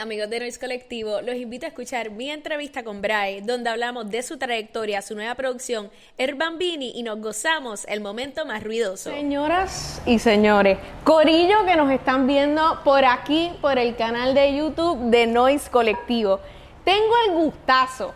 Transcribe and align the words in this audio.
amigos 0.00 0.30
de 0.30 0.40
Noise 0.40 0.58
Colectivo, 0.58 1.20
los 1.20 1.34
invito 1.36 1.66
a 1.66 1.68
escuchar 1.68 2.10
mi 2.10 2.30
entrevista 2.30 2.82
con 2.82 3.02
Bray, 3.02 3.42
donde 3.42 3.68
hablamos 3.68 4.10
de 4.10 4.22
su 4.22 4.38
trayectoria, 4.38 5.02
su 5.02 5.14
nueva 5.14 5.34
producción, 5.34 5.90
El 6.16 6.36
Bambini, 6.36 6.92
y 6.94 7.02
nos 7.02 7.20
gozamos 7.20 7.84
el 7.86 8.00
momento 8.00 8.46
más 8.46 8.64
ruidoso. 8.64 9.10
Señoras 9.10 10.00
y 10.06 10.18
señores, 10.18 10.78
Corillo 11.04 11.66
que 11.66 11.76
nos 11.76 11.90
están 11.90 12.26
viendo 12.26 12.80
por 12.82 13.04
aquí, 13.04 13.52
por 13.60 13.78
el 13.78 13.94
canal 13.94 14.34
de 14.34 14.56
YouTube 14.56 15.10
de 15.10 15.26
Noise 15.26 15.70
Colectivo, 15.70 16.40
tengo 16.82 17.14
el 17.26 17.34
gustazo 17.34 18.14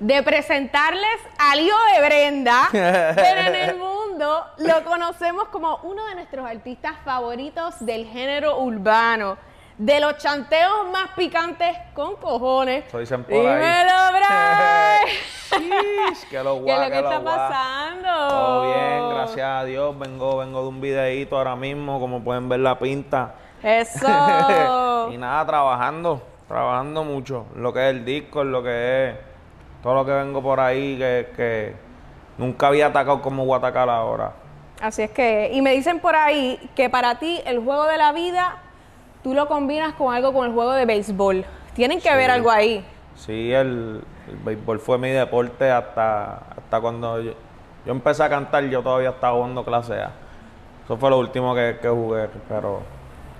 de 0.00 0.22
presentarles 0.22 1.18
al 1.38 1.60
hijo 1.60 1.78
de 1.94 2.06
Brenda, 2.06 2.68
pero 2.72 3.40
en 3.40 3.54
el 3.54 3.76
mundo 3.78 4.44
lo 4.58 4.84
conocemos 4.84 5.48
como 5.48 5.78
uno 5.82 6.04
de 6.08 6.14
nuestros 6.16 6.44
artistas 6.44 6.92
favoritos 7.06 7.74
del 7.80 8.04
género 8.06 8.60
urbano 8.60 9.38
de 9.80 9.98
los 9.98 10.18
chanteos 10.18 10.90
más 10.92 11.08
picantes 11.16 11.74
con 11.94 12.16
cojones. 12.16 12.84
Soy. 12.90 13.06
Dímelo, 13.06 13.32
lo 14.12 14.20
¿Qué 16.30 16.36
es 16.36 16.44
lo 16.44 16.64
que 16.64 16.98
está 16.98 17.24
pasando? 17.24 18.28
Todo 18.28 18.62
bien, 18.66 19.08
gracias 19.08 19.48
a 19.48 19.64
Dios. 19.64 19.98
Vengo, 19.98 20.36
vengo 20.36 20.62
de 20.62 20.68
un 20.68 20.82
videíto 20.82 21.38
ahora 21.38 21.56
mismo, 21.56 21.98
como 21.98 22.22
pueden 22.22 22.46
ver 22.50 22.60
la 22.60 22.78
pinta. 22.78 23.36
Eso. 23.62 24.06
y 25.12 25.16
nada, 25.16 25.46
trabajando, 25.46 26.20
trabajando 26.46 27.02
mucho. 27.02 27.46
Lo 27.56 27.72
que 27.72 27.88
es 27.88 27.94
el 27.94 28.04
disco, 28.04 28.44
lo 28.44 28.62
que 28.62 29.08
es 29.08 29.16
todo 29.82 29.94
lo 29.94 30.04
que 30.04 30.12
vengo 30.12 30.42
por 30.42 30.60
ahí, 30.60 30.98
que, 30.98 31.32
que 31.34 31.74
nunca 32.36 32.66
había 32.66 32.88
atacado 32.88 33.22
como 33.22 33.46
voy 33.46 33.54
a 33.54 33.58
atacar 33.58 33.88
ahora. 33.88 34.34
Así 34.82 35.00
es 35.00 35.10
que, 35.10 35.50
y 35.54 35.62
me 35.62 35.72
dicen 35.72 36.00
por 36.00 36.16
ahí 36.16 36.70
que 36.76 36.90
para 36.90 37.18
ti 37.18 37.40
el 37.46 37.60
juego 37.60 37.86
de 37.86 37.96
la 37.96 38.12
vida, 38.12 38.58
tú 39.22 39.34
lo 39.34 39.46
combinas 39.48 39.94
con 39.94 40.14
algo 40.14 40.32
con 40.32 40.46
el 40.46 40.52
juego 40.52 40.72
de 40.72 40.86
béisbol. 40.86 41.44
Tienen 41.74 42.00
que 42.00 42.08
Sí. 42.10 42.14
ver 42.16 42.30
algo 42.30 42.50
ahí. 42.50 42.84
Sí, 43.16 43.52
el, 43.52 44.00
el 44.28 44.36
béisbol 44.44 44.78
fue 44.80 44.98
mi 44.98 45.10
deporte 45.10 45.70
hasta, 45.70 46.36
hasta 46.56 46.80
cuando 46.80 47.20
yo, 47.20 47.32
yo 47.84 47.92
empecé 47.92 48.22
a 48.22 48.28
cantar, 48.28 48.64
yo 48.64 48.82
todavía 48.82 49.10
estaba 49.10 49.34
jugando 49.34 49.64
clase 49.64 49.94
A. 49.94 50.10
Eso 50.84 50.96
fue 50.96 51.10
lo 51.10 51.18
último 51.18 51.54
que, 51.54 51.78
que 51.80 51.88
jugué, 51.88 52.28
pero, 52.48 52.80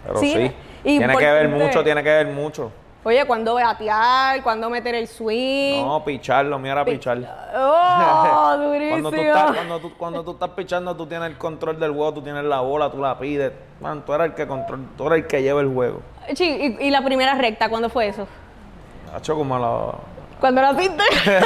pero 0.06 0.18
Sí, 0.18 0.32
sí. 0.34 0.52
y 0.84 0.98
Tiene 0.98 1.16
que 1.16 1.30
ver 1.32 1.48
mucho, 1.48 1.82
tiene 1.82 2.02
que 2.02 2.10
ver 2.10 2.26
mucho. 2.28 2.70
Oye, 3.02 3.24
¿cuándo 3.24 3.54
batear? 3.54 4.42
¿Cuándo 4.42 4.68
meter 4.68 4.94
el 4.94 5.08
swing? 5.08 5.82
No, 5.82 6.04
pichar, 6.04 6.44
lo 6.44 6.58
mío 6.58 6.72
era 6.72 6.84
pichar. 6.84 7.18
¡Oh, 7.56 8.56
durísimo! 8.58 8.90
Cuando 9.00 9.10
tú, 9.10 9.16
estás, 9.16 9.56
cuando, 9.56 9.78
tú, 9.78 9.92
cuando 9.96 10.24
tú 10.24 10.30
estás 10.32 10.50
pichando, 10.50 10.94
tú 10.94 11.06
tienes 11.06 11.30
el 11.30 11.38
control 11.38 11.80
del 11.80 11.92
juego, 11.92 12.12
tú 12.12 12.22
tienes 12.22 12.44
la 12.44 12.60
bola, 12.60 12.90
tú 12.90 12.98
la 12.98 13.18
pides. 13.18 13.52
Man, 13.80 14.04
tú 14.04 14.12
eres 14.12 14.26
el 14.26 14.34
que 14.34 14.46
control, 14.46 14.86
tú 14.98 15.06
eres 15.06 15.20
el 15.20 15.26
que 15.26 15.42
lleva 15.42 15.62
el 15.62 15.72
juego. 15.72 16.02
Sí, 16.34 16.76
y, 16.78 16.86
y 16.88 16.90
la 16.90 17.02
primera 17.02 17.34
recta, 17.36 17.70
¿cuándo 17.70 17.88
fue 17.88 18.08
eso? 18.08 18.26
Hacho 19.14 19.34
como 19.34 19.56
a 19.56 19.58
la... 19.58 19.92
¿Cuándo 20.38 20.60
naciste? 20.60 21.02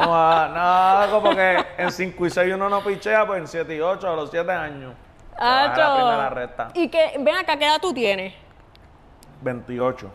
no, 0.00 1.06
como 1.10 1.36
que 1.36 1.64
en 1.76 1.92
5 1.92 2.26
y 2.26 2.30
6 2.30 2.54
uno 2.54 2.70
no 2.70 2.80
pichea, 2.80 3.26
pues 3.26 3.40
en 3.40 3.46
7 3.48 3.76
y 3.76 3.80
8 3.80 4.08
a 4.08 4.16
los 4.16 4.30
7 4.30 4.50
años. 4.50 4.94
Ah, 5.36 5.64
Acho. 5.70 5.80
la 5.80 5.94
primera 5.96 6.30
recta. 6.30 6.68
Y 6.74 6.88
que, 6.88 7.12
ven 7.18 7.36
acá, 7.36 7.58
¿qué 7.58 7.66
edad 7.66 7.80
tú 7.80 7.92
tienes? 7.92 8.43
28. 9.44 10.10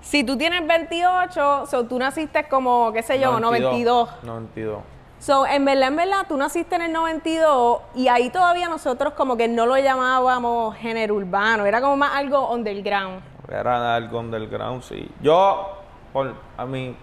Si 0.00 0.22
tú 0.22 0.38
tienes 0.38 0.66
28, 0.66 1.66
so, 1.66 1.84
tú 1.86 1.98
naciste 1.98 2.48
como, 2.48 2.92
qué 2.92 3.02
sé 3.02 3.18
yo, 3.18 3.40
92. 3.40 4.08
92. 4.22 4.78
So, 5.18 5.46
en 5.46 5.64
verdad, 5.64 5.88
en 5.88 5.96
verdad, 5.96 6.26
tú 6.28 6.36
naciste 6.36 6.76
en 6.76 6.82
el 6.82 6.92
92 6.92 7.80
y 7.94 8.06
ahí 8.08 8.30
todavía 8.30 8.68
nosotros 8.68 9.14
como 9.14 9.36
que 9.36 9.48
no 9.48 9.66
lo 9.66 9.76
llamábamos 9.76 10.76
género 10.76 11.14
urbano, 11.14 11.66
era 11.66 11.80
como 11.80 11.96
más 11.96 12.14
algo 12.14 12.52
underground. 12.52 13.20
Era 13.48 13.96
algo 13.96 14.20
underground, 14.20 14.82
sí. 14.82 15.10
Yo, 15.20 15.78
por, 16.12 16.34
a 16.56 16.66
mí, 16.66 16.94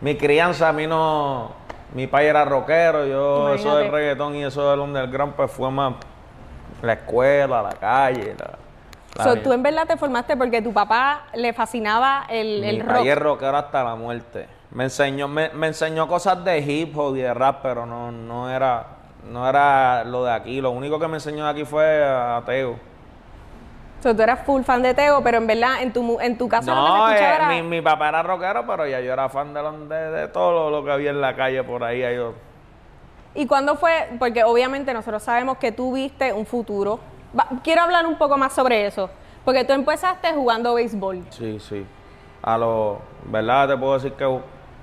mi 0.00 0.16
crianza, 0.16 0.68
a 0.68 0.72
mí 0.72 0.86
no. 0.86 1.50
Mi 1.94 2.06
padre 2.06 2.28
era 2.28 2.44
rockero, 2.46 3.06
yo, 3.06 3.52
eso 3.52 3.76
del 3.76 3.92
reggaetón 3.92 4.34
y 4.36 4.44
eso 4.44 4.70
del 4.70 4.80
underground, 4.80 5.34
pues 5.34 5.50
fue 5.50 5.70
más 5.70 5.94
la 6.80 6.94
escuela, 6.94 7.60
la 7.60 7.72
calle. 7.72 8.34
La 8.38 8.61
So, 9.16 9.36
tú 9.36 9.52
en 9.52 9.62
verdad 9.62 9.86
te 9.86 9.96
formaste 9.96 10.36
porque 10.36 10.62
tu 10.62 10.72
papá 10.72 11.24
le 11.34 11.52
fascinaba 11.52 12.24
el, 12.28 12.60
Mi 12.62 12.68
el 12.68 12.80
rock. 12.80 13.04
es 13.06 13.18
rockero 13.18 13.56
hasta 13.56 13.84
la 13.84 13.94
muerte. 13.94 14.48
Me 14.70 14.84
enseñó, 14.84 15.28
me, 15.28 15.50
me 15.50 15.66
enseñó 15.66 16.08
cosas 16.08 16.42
de 16.44 16.58
hip 16.60 16.96
hop 16.96 17.14
y 17.16 17.20
de 17.20 17.34
rap, 17.34 17.60
pero 17.62 17.84
no, 17.84 18.10
no 18.10 18.48
era, 18.50 18.86
no 19.30 19.46
era 19.48 20.02
lo 20.04 20.24
de 20.24 20.32
aquí. 20.32 20.60
Lo 20.62 20.70
único 20.70 20.98
que 20.98 21.08
me 21.08 21.16
enseñó 21.16 21.44
de 21.44 21.50
aquí 21.50 21.64
fue 21.66 22.02
ateo. 22.02 22.76
So, 24.02 24.16
tú 24.16 24.22
eras 24.22 24.40
full 24.44 24.62
fan 24.62 24.82
de 24.82 24.94
Teo, 24.94 25.22
pero 25.22 25.38
en 25.38 25.46
verdad 25.46 25.80
en 25.82 25.92
tu, 25.92 26.18
en 26.18 26.36
tu 26.36 26.48
casa 26.48 26.74
No, 26.74 27.06
se 27.06 27.12
escuchaba 27.14 27.32
eh, 27.32 27.34
era- 27.36 27.48
mi, 27.50 27.62
mi 27.62 27.80
papá 27.82 28.08
era 28.08 28.22
rockero, 28.22 28.66
pero 28.66 28.84
ya 28.86 29.00
yo 29.00 29.12
era 29.12 29.28
fan 29.28 29.54
de, 29.54 29.62
de, 29.94 30.10
de 30.10 30.28
todo 30.28 30.70
lo, 30.70 30.70
lo 30.80 30.84
que 30.84 30.90
había 30.90 31.10
en 31.10 31.20
la 31.20 31.36
calle 31.36 31.62
por 31.62 31.84
ahí. 31.84 32.02
ahí 32.02 32.16
yo- 32.16 32.34
¿Y 33.34 33.46
cuándo 33.46 33.76
fue? 33.76 34.08
Porque 34.18 34.42
obviamente 34.42 34.92
nosotros 34.92 35.22
sabemos 35.22 35.58
que 35.58 35.70
tú 35.70 35.92
viste 35.94 36.32
un 36.32 36.46
futuro. 36.46 36.98
Va- 37.38 37.48
quiero 37.62 37.82
hablar 37.82 38.06
un 38.06 38.16
poco 38.16 38.36
más 38.36 38.52
sobre 38.52 38.86
eso. 38.86 39.08
Porque 39.44 39.64
tú 39.64 39.72
empezaste 39.72 40.32
jugando 40.32 40.74
béisbol. 40.74 41.24
Sí, 41.30 41.58
sí. 41.60 41.84
A 42.42 42.56
los, 42.58 42.98
¿verdad? 43.24 43.68
Te 43.68 43.76
puedo 43.76 43.94
decir 43.94 44.12
que 44.12 44.24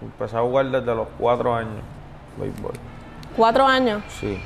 empecé 0.01 0.35
a 0.37 0.41
jugar 0.41 0.65
desde 0.67 0.93
los 0.95 1.07
cuatro 1.17 1.53
años, 1.55 1.81
béisbol. 2.37 2.73
Cuatro 3.37 3.65
años. 3.65 4.01
Sí. 4.19 4.41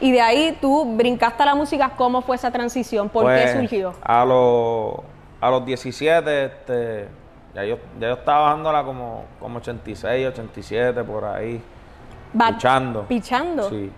Y 0.00 0.12
de 0.12 0.20
ahí 0.20 0.58
tú 0.60 0.96
brincaste 0.96 1.42
a 1.42 1.46
la 1.46 1.54
música. 1.54 1.92
¿Cómo 1.96 2.20
fue 2.20 2.36
esa 2.36 2.50
transición? 2.50 3.08
¿Por 3.08 3.22
Pues, 3.24 3.52
qué 3.52 3.58
surgió? 3.60 3.94
A 4.02 4.24
los, 4.24 4.96
a 5.40 5.50
los 5.50 5.64
17, 5.64 6.44
este, 6.44 7.08
ya 7.54 7.64
yo, 7.64 7.78
ya 8.00 8.08
yo 8.08 8.14
estaba 8.14 8.40
bajándola 8.46 8.82
como, 8.84 9.24
como 9.40 9.58
86, 9.58 10.26
87, 10.28 11.04
por 11.04 11.24
ahí. 11.24 11.62
Va- 12.38 12.48
Pichando. 12.48 13.02
¿Pichando? 13.04 13.68
Sí. 13.70 13.90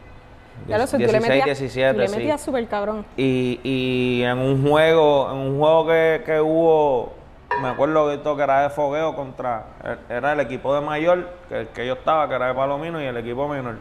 Ya 0.69 0.79
lo 0.79 0.87
sé, 0.87 0.97
tú 0.97 1.05
16, 1.05 1.13
le 1.23 1.29
metías, 1.29 1.59
17, 1.59 1.93
tú 1.95 2.01
le 2.01 2.09
sí. 2.09 2.17
metías 2.17 2.41
súper 2.41 2.67
cabrón. 2.67 3.05
Y, 3.17 3.61
y 3.63 4.23
en 4.25 4.39
un 4.39 4.69
juego, 4.69 5.31
en 5.31 5.37
un 5.39 5.59
juego 5.59 5.87
que, 5.87 6.23
que 6.27 6.41
hubo, 6.41 7.15
me 7.63 7.69
acuerdo 7.69 8.09
que 8.09 8.15
esto 8.15 8.37
que 8.37 8.43
era 8.43 8.63
de 8.63 8.71
fogueo 8.71 9.15
contra, 9.15 9.67
era 10.09 10.33
el 10.33 10.41
equipo 10.41 10.75
de 10.75 10.81
mayor, 10.81 11.29
que 11.49 11.61
el 11.61 11.69
que 11.69 11.87
yo 11.87 11.93
estaba, 11.95 12.29
que 12.29 12.35
era 12.35 12.49
de 12.49 12.55
Palomino, 12.55 13.01
y 13.01 13.05
el 13.07 13.17
equipo 13.17 13.47
menor. 13.49 13.77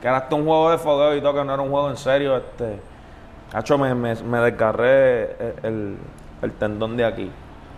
Que 0.00 0.06
era 0.08 0.18
hasta 0.18 0.34
un 0.36 0.44
juego 0.46 0.70
de 0.70 0.78
fogueo 0.78 1.16
y 1.16 1.20
todo, 1.20 1.34
que 1.34 1.44
no 1.44 1.52
era 1.52 1.62
un 1.62 1.70
juego 1.70 1.90
en 1.90 1.96
serio, 1.96 2.36
este. 2.36 2.78
Hacho, 3.52 3.76
me, 3.76 3.92
me, 3.94 4.14
me 4.14 4.38
desgarré 4.38 5.32
el, 5.32 5.54
el- 5.64 5.98
el 6.42 6.52
tendón 6.52 6.96
de 6.96 7.04
aquí. 7.04 7.30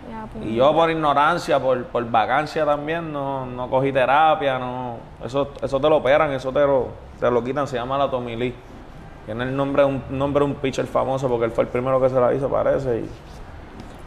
Ya, 0.09 0.25
pues. 0.31 0.45
Y 0.45 0.55
yo 0.55 0.71
por 0.73 0.89
ignorancia, 0.91 1.59
por, 1.59 1.83
por 1.85 2.09
vacancia 2.09 2.63
también, 2.65 3.11
no, 3.11 3.45
no 3.45 3.69
cogí 3.69 3.91
terapia, 3.91 4.59
no. 4.59 4.97
Eso, 5.25 5.49
eso 5.61 5.79
te 5.81 5.89
lo 5.89 5.97
operan, 5.97 6.31
eso 6.31 6.51
te 6.53 6.59
lo, 6.59 6.89
te 7.23 7.31
lo 7.31 7.41
quitan, 7.41 7.65
se 7.67 7.77
llama 7.77 7.97
la 7.97 8.11
Tommy 8.11 8.35
Lee. 8.35 8.53
Tiene 9.25 9.45
el 9.45 9.55
nombre 9.55 9.83
de 9.83 9.87
un 9.87 10.03
nombre 10.09 10.43
de 10.43 10.51
un 10.51 10.55
pitcher 10.57 10.85
famoso 10.85 11.29
porque 11.29 11.45
él 11.45 11.51
fue 11.51 11.63
el 11.63 11.69
primero 11.69 12.01
que 12.01 12.09
se 12.09 12.19
la 12.19 12.33
hizo, 12.33 12.49
parece. 12.49 12.99
Y 12.99 13.09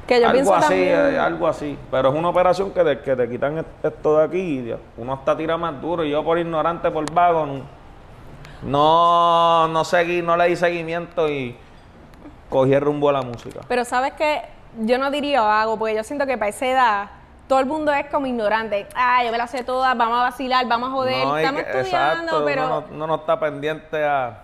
Que 0.06 0.20
yo 0.20 0.28
algo 0.28 0.54
así, 0.54 0.68
también... 0.68 1.14
eh, 1.14 1.18
algo 1.18 1.48
así. 1.48 1.78
Pero 1.90 2.10
es 2.10 2.14
una 2.14 2.28
operación 2.28 2.72
que 2.72 2.84
te, 2.84 3.00
que 3.00 3.16
te 3.16 3.26
quitan 3.26 3.56
est- 3.56 3.84
esto 3.84 4.18
de 4.18 4.24
aquí 4.24 4.38
y 4.38 4.74
uno 4.98 5.14
hasta 5.14 5.34
tira 5.34 5.56
más 5.56 5.80
duro. 5.80 6.04
Y 6.04 6.10
yo 6.10 6.22
por 6.22 6.38
ignorante, 6.38 6.90
por 6.90 7.10
vago, 7.10 7.46
no, 7.46 7.62
no, 8.62 9.68
no 9.68 9.84
seguí, 9.84 10.20
no 10.20 10.36
le 10.36 10.48
di 10.48 10.56
seguimiento 10.56 11.26
y 11.30 11.56
cogí 12.50 12.74
el 12.74 12.82
rumbo 12.82 13.08
a 13.08 13.12
la 13.14 13.22
música. 13.22 13.60
Pero 13.66 13.84
sabes 13.86 14.12
que 14.12 14.42
yo 14.80 14.98
no 14.98 15.10
diría 15.10 15.40
vago, 15.40 15.78
porque 15.78 15.94
yo 15.94 16.04
siento 16.04 16.26
que 16.26 16.36
para 16.36 16.50
esa 16.50 16.66
edad 16.66 17.10
todo 17.48 17.60
el 17.60 17.66
mundo 17.66 17.92
es 17.92 18.06
como 18.06 18.26
ignorante. 18.26 18.86
Ah, 18.94 19.22
yo 19.24 19.30
me 19.32 19.38
la 19.38 19.46
sé 19.46 19.62
todas, 19.64 19.96
vamos 19.96 20.18
a 20.18 20.22
vacilar, 20.22 20.66
vamos 20.66 20.88
a 20.90 20.92
joder, 20.92 21.26
No, 21.26 21.36
estamos 21.38 21.62
que- 21.62 21.70
estudiando, 21.78 22.22
exacto, 22.22 22.44
pero... 22.44 22.66
Uno 22.66 22.80
no, 22.80 22.86
uno 22.94 23.06
no 23.06 23.14
está 23.16 23.38
pendiente 23.38 24.04
a... 24.04 24.42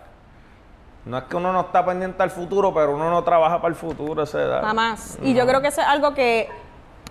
No 1.05 1.19
es 1.19 1.25
que 1.25 1.35
uno 1.37 1.53
no 1.53 1.63
está 1.63 1.85
pendiente 1.85 2.23
al 2.23 2.31
futuro, 2.31 2.73
pero 2.73 2.95
uno 2.95 3.11
no 3.11 3.25
trabaja 3.25 3.57
para 3.61 3.71
el 3.71 3.75
futuro 3.75 4.23
esa 4.23 4.41
edad. 4.41 4.63
Jamás. 4.63 5.19
Y 5.21 5.35
yo 5.35 5.45
creo 5.49 5.61
que 5.61 5.67
eso 5.69 5.81
es 5.81 5.87
algo 5.89 6.15
que, 6.15 6.49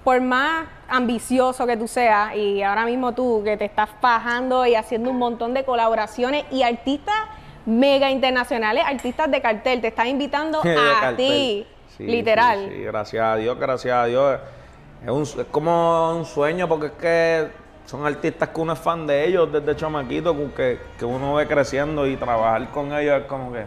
por 0.05 0.21
más 0.21 0.65
ambicioso 0.87 1.67
que 1.67 1.75
tú 1.75 1.89
seas, 1.89 2.33
y 2.37 2.63
ahora 2.63 2.85
mismo 2.85 3.11
tú 3.11 3.41
que 3.43 3.57
te 3.57 3.65
estás 3.65 3.89
fajando 3.99 4.65
y 4.65 4.75
haciendo 4.75 5.09
un 5.09 5.17
montón 5.17 5.53
de 5.53 5.65
colaboraciones 5.65 6.45
y 6.51 6.63
artistas 6.63 7.15
mega 7.65 8.09
internacionales, 8.09 8.85
artistas 8.87 9.29
de 9.29 9.41
cartel, 9.41 9.81
te 9.81 9.87
están 9.89 10.07
invitando 10.07 10.61
a 11.03 11.11
ti, 11.17 11.67
Sí, 11.97 12.05
literal. 12.05 12.59
Sí, 12.69 12.75
sí, 12.77 12.83
gracias 12.83 13.23
a 13.25 13.35
Dios, 13.35 13.59
gracias 13.59 13.93
a 13.93 14.05
Dios. 14.05 14.39
Es, 15.03 15.09
un, 15.09 15.23
es 15.23 15.47
como 15.49 16.15
un 16.15 16.25
sueño 16.25 16.67
porque 16.67 16.87
es 16.87 16.91
que 16.93 17.47
son 17.85 18.05
artistas 18.05 18.49
que 18.49 18.61
uno 18.61 18.73
es 18.73 18.79
fan 18.79 19.07
de 19.07 19.27
ellos 19.27 19.51
desde 19.51 19.75
chamaquito, 19.75 20.35
que, 20.55 20.79
que 20.97 21.05
uno 21.05 21.35
ve 21.35 21.47
creciendo 21.47 22.05
y 22.05 22.15
trabajar 22.15 22.69
con 22.69 22.93
ellos 22.93 23.21
es 23.21 23.27
como 23.27 23.51
que... 23.51 23.65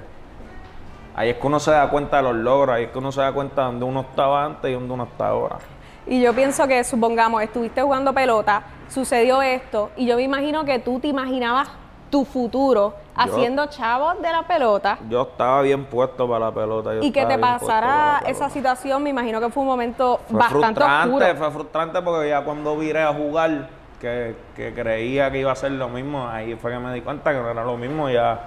Ahí 1.17 1.31
es 1.31 1.37
que 1.37 1.47
uno 1.47 1.61
se 1.61 1.71
da 1.71 1.89
cuenta 1.91 2.17
de 2.17 2.23
los 2.25 2.35
logros, 2.35 2.75
ahí 2.75 2.85
es 2.85 2.91
que 2.91 2.99
uno 2.99 3.13
se 3.13 3.21
da 3.21 3.33
cuenta 3.33 3.63
de 3.63 3.67
dónde 3.69 3.85
uno 3.85 4.01
estaba 4.01 4.45
antes 4.45 4.71
y 4.71 4.75
dónde 4.75 4.95
uno 4.95 5.05
está 5.05 5.29
ahora. 5.29 5.59
Y 6.07 6.21
yo 6.21 6.33
pienso 6.35 6.67
que, 6.67 6.83
supongamos, 6.85 7.43
estuviste 7.43 7.83
jugando 7.83 8.13
pelota, 8.13 8.65
sucedió 8.89 9.41
esto, 9.43 9.91
y 9.97 10.07
yo 10.07 10.17
me 10.17 10.23
imagino 10.23 10.65
que 10.65 10.79
tú 10.79 10.99
te 11.01 11.09
imaginabas 11.09 11.69
tu 12.15 12.25
futuro 12.25 12.95
haciendo 13.17 13.67
chavos 13.67 14.23
de 14.23 14.31
la 14.31 14.45
pelota 14.45 14.99
Yo 15.11 15.23
estaba 15.23 15.63
bien 15.63 15.85
puesto 15.85 16.29
para 16.29 16.45
la 16.45 16.53
pelota. 16.55 16.95
yo 16.95 17.03
y 17.03 17.11
que 17.11 17.27
te 17.27 17.37
pasara 17.39 18.23
esa 18.25 18.49
situación, 18.49 19.03
me 19.03 19.11
imagino 19.11 19.41
que 19.41 19.51
fue 19.51 19.65
un 19.65 19.69
momento 19.69 20.21
Fue 20.31 20.39
bastante 20.39 20.81
frustrante, 20.81 21.09
oscuro. 21.09 21.37
fue 21.37 21.51
frustrante 21.51 22.03
porque 22.03 22.29
ya 22.29 22.45
cuando 22.45 22.77
viré 22.77 23.03
a 23.03 23.13
jugar, 23.13 23.69
que, 24.01 24.37
que 24.55 24.73
creía 24.73 25.29
que 25.33 25.41
iba 25.41 25.51
a 25.51 25.57
ser 25.57 25.73
lo 25.73 25.89
mismo, 25.89 26.29
ahí 26.29 26.55
fue 26.55 26.71
que 26.71 26.79
me 26.79 26.95
di 26.95 27.01
cuenta 27.01 27.33
que 27.33 27.39
no 27.39 27.51
era 27.51 27.65
lo 27.65 27.77
mismo, 27.77 28.09
ya 28.09 28.39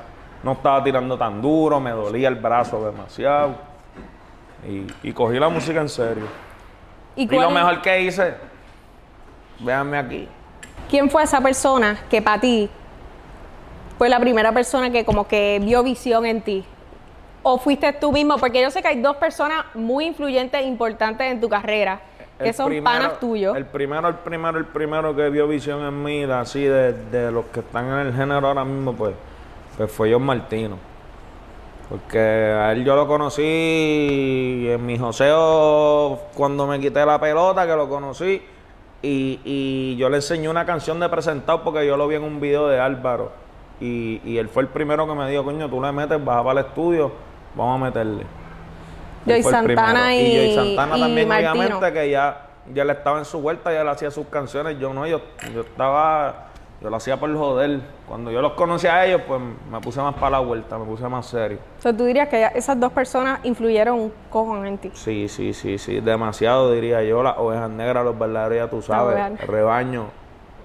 no 0.43 0.53
estaba 0.53 0.81
tirando 0.81 1.17
tan 1.17 1.41
duro, 1.41 1.81
me 1.81 1.91
dolía 1.91 2.29
el 2.29 2.35
brazo 2.35 2.89
demasiado. 2.89 3.49
Y, 4.65 4.87
y 5.09 5.11
cogí 5.11 5.37
la 5.39 5.49
música 5.49 5.81
en 5.81 5.89
serio. 5.89 6.23
¿Y, 7.17 7.23
Y 7.23 7.37
lo 7.37 7.51
mejor 7.51 7.81
que 7.81 8.01
hice, 8.01 8.33
véanme 9.59 9.97
aquí. 9.97 10.29
¿Quién 10.89 11.09
fue 11.09 11.23
esa 11.23 11.41
persona 11.41 11.97
que 12.09 12.21
para 12.21 12.39
ti 12.39 12.69
fue 13.97 14.09
la 14.09 14.19
primera 14.19 14.51
persona 14.51 14.89
que 14.91 15.03
como 15.05 15.27
que 15.27 15.59
vio 15.63 15.83
visión 15.83 16.25
en 16.25 16.41
ti? 16.41 16.63
¿O 17.43 17.57
fuiste 17.57 17.93
tú 17.93 18.11
mismo? 18.11 18.37
Porque 18.37 18.61
yo 18.61 18.69
sé 18.71 18.81
que 18.81 18.89
hay 18.89 19.01
dos 19.01 19.15
personas 19.17 19.65
muy 19.73 20.05
influyentes 20.05 20.61
e 20.61 20.65
importantes 20.65 21.31
en 21.31 21.39
tu 21.39 21.47
carrera, 21.47 22.01
que 22.39 22.49
El 22.49 22.53
son 22.53 22.67
primero- 22.67 22.83
panas 22.83 23.19
tuyos. 23.19 23.55
El 23.55 23.65
primero, 23.65 24.07
el 24.09 24.15
primero, 24.15 24.57
el 24.57 24.65
primero 24.65 25.15
que 25.15 25.29
vio 25.29 25.47
visión 25.47 25.81
en 25.85 26.03
mí, 26.03 26.23
así 26.23 26.63
de, 26.63 26.93
de 26.93 27.31
los 27.31 27.45
que 27.45 27.61
están 27.61 27.85
en 27.87 28.07
el 28.07 28.13
género 28.13 28.47
ahora 28.47 28.65
mismo, 28.65 28.93
pues, 28.93 29.13
pues 29.77 29.91
fue 29.91 30.11
John 30.11 30.23
Martino. 30.23 30.77
Porque 31.89 32.19
a 32.19 32.73
él 32.73 32.83
yo 32.83 32.97
lo 32.97 33.07
conocí 33.07 34.67
en 34.69 34.85
mi 34.85 34.97
joseo 34.97 36.19
cuando 36.35 36.67
me 36.67 36.79
quité 36.81 37.05
la 37.05 37.17
pelota, 37.19 37.65
que 37.65 37.75
lo 37.75 37.87
conocí. 37.87 38.41
Y, 39.01 39.39
y 39.45 39.95
yo 39.95 40.09
le 40.09 40.17
enseñé 40.17 40.49
una 40.49 40.65
canción 40.65 40.99
de 40.99 41.07
presentado 41.07 41.63
porque 41.63 41.87
yo 41.87 41.95
lo 41.95 42.07
vi 42.09 42.15
en 42.15 42.23
un 42.23 42.41
video 42.41 42.67
de 42.67 42.77
Álvaro. 42.79 43.31
Y, 43.79 44.21
y 44.25 44.37
él 44.37 44.49
fue 44.49 44.63
el 44.63 44.69
primero 44.69 45.07
que 45.07 45.13
me 45.13 45.29
dijo, 45.29 45.43
coño, 45.43 45.69
tú 45.69 45.81
le 45.81 45.91
metes, 45.91 46.23
baja 46.23 46.43
para 46.43 46.61
el 46.61 46.65
estudio, 46.67 47.11
vamos 47.55 47.81
a 47.81 47.85
meterle. 47.85 48.25
Joy 49.25 49.43
Santana 49.43 50.15
y- 50.15 50.35
Joy 50.35 50.55
Santana 50.55 50.97
y 50.97 51.01
también, 51.01 51.27
Martino. 51.27 51.51
obviamente, 51.51 51.93
que 51.93 52.09
ya, 52.09 52.47
ya 52.73 52.83
él 52.83 52.89
estaba 52.89 53.19
en 53.19 53.25
su 53.25 53.39
vuelta, 53.41 53.71
ya 53.71 53.81
él 53.81 53.87
hacía 53.89 54.09
sus 54.09 54.25
canciones. 54.27 54.79
Yo 54.79 54.93
no, 54.93 55.05
yo, 55.05 55.21
yo 55.53 55.61
estaba, 55.61 56.47
yo 56.81 56.89
lo 56.89 56.95
hacía 56.95 57.17
por 57.19 57.35
joder. 57.35 57.81
Cuando 58.07 58.31
yo 58.31 58.41
los 58.41 58.53
conocí 58.53 58.87
a 58.87 59.05
ellos, 59.05 59.21
pues 59.27 59.39
me 59.69 59.79
puse 59.81 60.01
más 60.01 60.15
para 60.15 60.31
la 60.31 60.39
vuelta, 60.39 60.77
me 60.79 60.85
puse 60.85 61.07
más 61.09 61.25
serio. 61.27 61.59
O 61.77 61.81
sea, 61.81 61.95
tú 61.95 62.05
dirías 62.05 62.29
que 62.29 62.49
esas 62.55 62.79
dos 62.79 62.91
personas 62.93 63.41
influyeron 63.43 63.99
un 63.99 64.13
cojón 64.29 64.65
en 64.65 64.77
ti. 64.77 64.91
Sí, 64.93 65.27
sí, 65.27 65.53
sí, 65.53 65.77
sí, 65.77 65.99
demasiado 65.99 66.71
diría 66.71 67.03
yo. 67.03 67.21
Las 67.21 67.37
ovejas 67.37 67.69
negras, 67.69 68.05
los 68.05 68.17
verdaderos, 68.17 68.57
ya 68.57 68.69
tú 68.71 68.81
sabes, 68.81 69.39
el 69.41 69.47
rebaño, 69.47 70.05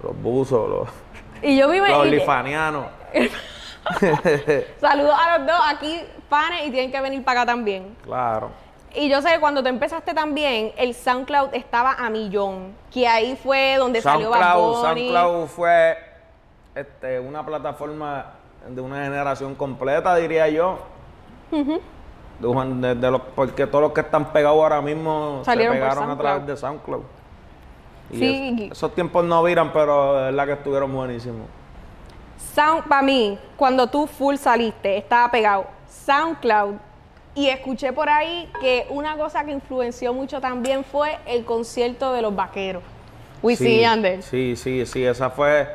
los 0.05 0.17
buzos, 0.23 0.71
los, 0.71 0.89
Y 1.43 1.59
yo 1.59 1.67
los 1.67 1.91
olifanianos. 1.99 3.02
Saludos 4.81 5.15
a 5.19 5.39
los 5.39 5.47
dos 5.47 5.61
aquí, 5.69 6.01
panes, 6.29 6.67
y 6.67 6.71
tienen 6.71 6.93
que 6.93 7.01
venir 7.01 7.25
para 7.25 7.43
acá 7.43 7.53
también. 7.53 7.97
Claro. 8.03 8.51
Y 8.95 9.09
yo 9.09 9.23
sé 9.23 9.31
que 9.33 9.41
cuando 9.41 9.63
te 9.63 9.69
empezaste 9.71 10.13
también, 10.15 10.73
el 10.77 10.95
SoundCloud 10.95 11.55
estaba 11.55 11.93
a 11.95 12.11
millón. 12.11 12.75
Que 12.91 13.09
ahí 13.09 13.37
fue 13.43 13.77
donde 13.79 14.03
salió 14.03 14.31
Bad 14.31 14.41
SoundCloud, 14.53 14.89
Bunny. 14.89 15.11
SoundCloud 15.13 15.47
fue 15.49 15.99
este, 16.75 17.19
una 17.19 17.45
plataforma 17.45 18.27
de 18.69 18.81
una 18.81 19.03
generación 19.05 19.55
completa, 19.55 20.15
diría 20.17 20.49
yo. 20.49 20.79
Un- 22.41 22.81
de- 22.81 22.95
de 22.95 23.11
los- 23.11 23.23
porque 23.35 23.67
todos 23.67 23.83
los 23.83 23.93
que 23.93 24.01
están 24.03 24.33
pegados 24.33 24.59
ahora 24.61 24.81
mismo 24.83 25.43
Salieron 25.45 25.75
se 25.77 25.81
pegaron 25.81 26.11
a 26.11 26.19
través 26.19 26.47
de 26.47 26.57
SoundCloud. 26.57 27.03
Y 28.11 28.19
Sí. 28.19 28.59
es- 28.67 28.73
esos 28.73 28.95
tiempos 28.95 29.25
no 29.25 29.43
viran, 29.43 29.73
pero 29.73 30.17
de 30.17 30.23
verdad 30.25 30.47
que 30.47 30.53
estuvieron 30.53 30.93
buenísimos. 30.93 31.47
Sound, 32.55 32.85
para 32.89 33.03
mí, 33.03 33.39
cuando 33.57 33.87
tú 33.87 34.07
full 34.07 34.37
saliste, 34.37 34.97
estaba 34.97 35.31
pegado 35.31 35.67
SoundCloud. 35.89 36.75
Y 37.35 37.49
escuché 37.49 37.93
por 37.95 38.11
ahí 38.11 38.51
que 38.61 38.87
una 38.91 39.17
cosa 39.17 39.43
que 39.45 39.53
influenció 39.53 40.13
mucho 40.13 40.41
también 40.41 40.85
fue 40.85 41.19
el 41.25 41.45
concierto 41.47 42.13
de 42.13 42.21
los 42.21 42.37
vaqueros. 42.37 42.83
Wisin 43.43 43.69
y 43.69 43.81
Yandel. 43.81 44.23
Sí, 44.23 44.55
sí, 44.55 44.85
sí, 44.85 45.05
esa 45.05 45.31
fue 45.31 45.67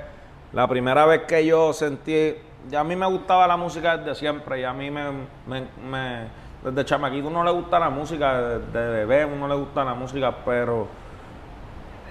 la 0.54 0.68
primera 0.68 1.06
vez 1.06 1.24
que 1.24 1.44
yo 1.46 1.74
sentí, 1.74 2.36
ya 2.70 2.82
a 2.82 2.84
mí 2.84 2.96
me 2.96 3.08
gustaba 3.08 3.48
la 3.48 3.58
música 3.58 3.98
desde 3.98 4.16
siempre, 4.16 4.62
y 4.62 4.64
a 4.64 4.72
mí 4.72 4.92
me, 4.92 5.04
me, 5.48 5.62
me- 5.84 6.48
desde 6.64 6.86
chamaquito 6.86 7.28
uno 7.28 7.44
le 7.44 7.52
gusta 7.52 7.80
la 7.80 7.90
música, 7.90 8.40
desde 8.60 8.90
bebé 8.90 9.26
uno 9.26 9.48
le 9.48 9.56
gusta 9.56 9.84
la 9.84 9.96
música, 9.96 10.34
pero 10.46 10.88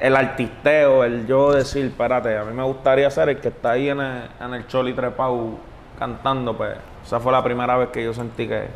el 0.00 0.16
artisteo, 0.16 1.04
el 1.04 1.26
yo 1.26 1.52
decir, 1.52 1.86
espérate, 1.86 2.36
a 2.36 2.44
mí 2.44 2.52
me 2.54 2.62
gustaría 2.62 3.10
ser 3.10 3.28
el 3.30 3.40
que 3.40 3.48
está 3.48 3.72
ahí 3.72 3.88
en 3.88 4.00
el, 4.00 4.22
en 4.40 4.54
el 4.54 4.66
choli 4.66 4.92
trepau 4.92 5.58
cantando, 5.98 6.56
pues 6.56 6.76
esa 7.04 7.20
fue 7.20 7.32
la 7.32 7.42
primera 7.42 7.76
vez 7.76 7.88
que 7.88 8.04
yo 8.04 8.12
sentí 8.12 8.46
que... 8.46 8.66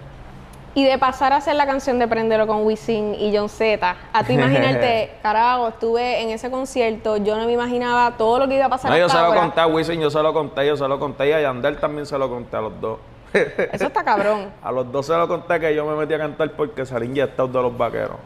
Y 0.72 0.84
de 0.84 0.98
pasar 0.98 1.32
a 1.32 1.36
hacer 1.36 1.56
la 1.56 1.66
canción 1.66 1.98
de 1.98 2.06
Prendelo 2.06 2.46
con 2.46 2.64
Wisin 2.64 3.14
y 3.16 3.36
John 3.36 3.48
Z, 3.48 3.96
a 4.12 4.24
tú 4.24 4.32
imaginarte, 4.34 5.18
carajo, 5.22 5.68
estuve 5.68 6.22
en 6.22 6.30
ese 6.30 6.50
concierto, 6.50 7.16
yo 7.16 7.36
no 7.36 7.44
me 7.46 7.52
imaginaba 7.52 8.16
todo 8.16 8.38
lo 8.38 8.48
que 8.48 8.56
iba 8.56 8.66
a 8.66 8.68
pasar 8.68 8.90
No, 8.90 8.96
yo 8.96 9.08
se 9.08 9.20
lo 9.20 9.34
conté 9.34 9.60
a 9.60 9.66
Wisin, 9.66 10.00
yo 10.00 10.10
se 10.10 10.22
lo 10.22 10.32
conté, 10.32 10.66
yo 10.66 10.76
se 10.76 10.86
lo 10.86 10.98
conté, 10.98 11.28
y 11.28 11.32
a 11.32 11.40
Yandel 11.40 11.78
también 11.78 12.06
se 12.06 12.16
lo 12.16 12.30
conté 12.30 12.56
a 12.56 12.60
los 12.60 12.80
dos. 12.80 12.98
Eso 13.32 13.86
está 13.86 14.02
cabrón. 14.02 14.50
A 14.62 14.72
los 14.72 14.90
dos 14.90 15.06
se 15.06 15.16
lo 15.16 15.28
conté 15.28 15.60
que 15.60 15.74
yo 15.74 15.86
me 15.86 15.94
metí 15.94 16.14
a 16.14 16.18
cantar 16.18 16.50
porque 16.50 16.84
salí 16.84 17.06
inyectado 17.06 17.46
de 17.46 17.62
los 17.62 17.76
vaqueros. 17.76 18.16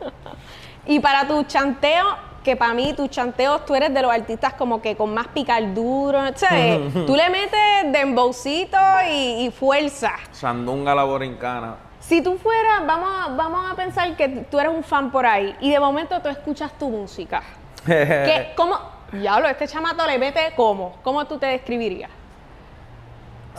Y 0.86 0.98
para 1.00 1.26
tu 1.26 1.42
chanteo, 1.44 2.06
que 2.44 2.54
para 2.54 2.74
mí 2.74 2.92
tus 2.92 3.10
chanteos, 3.10 3.64
tú 3.64 3.74
eres 3.74 3.92
de 3.92 4.02
los 4.02 4.12
artistas 4.12 4.52
como 4.54 4.80
que 4.80 4.94
con 4.94 5.12
más 5.12 5.26
picar 5.28 5.74
duro, 5.74 6.20
¿sabes? 6.36 6.92
tú 7.06 7.16
le 7.16 7.28
metes 7.30 7.90
dembowcito 7.90 8.78
y, 9.10 9.46
y 9.46 9.50
fuerza. 9.50 10.12
Sandunga 10.30 10.94
la 10.94 11.02
borincana. 11.02 11.76
Si 11.98 12.20
tú 12.20 12.36
fueras, 12.36 12.86
vamos 12.86 13.08
a, 13.10 13.28
vamos 13.30 13.72
a 13.72 13.74
pensar 13.74 14.14
que 14.14 14.28
tú 14.28 14.60
eres 14.60 14.72
un 14.72 14.84
fan 14.84 15.10
por 15.10 15.24
ahí 15.24 15.56
y 15.60 15.70
de 15.70 15.80
momento 15.80 16.20
tú 16.20 16.28
escuchas 16.28 16.70
tu 16.78 16.90
música. 16.90 17.42
¿Qué, 17.86 18.52
¿Cómo? 18.56 18.78
Diablo, 19.10 19.48
este 19.48 19.66
chamato 19.66 20.06
le 20.06 20.18
mete 20.18 20.52
cómo. 20.54 20.96
¿Cómo 21.02 21.24
tú 21.26 21.38
te 21.38 21.46
describirías? 21.46 22.10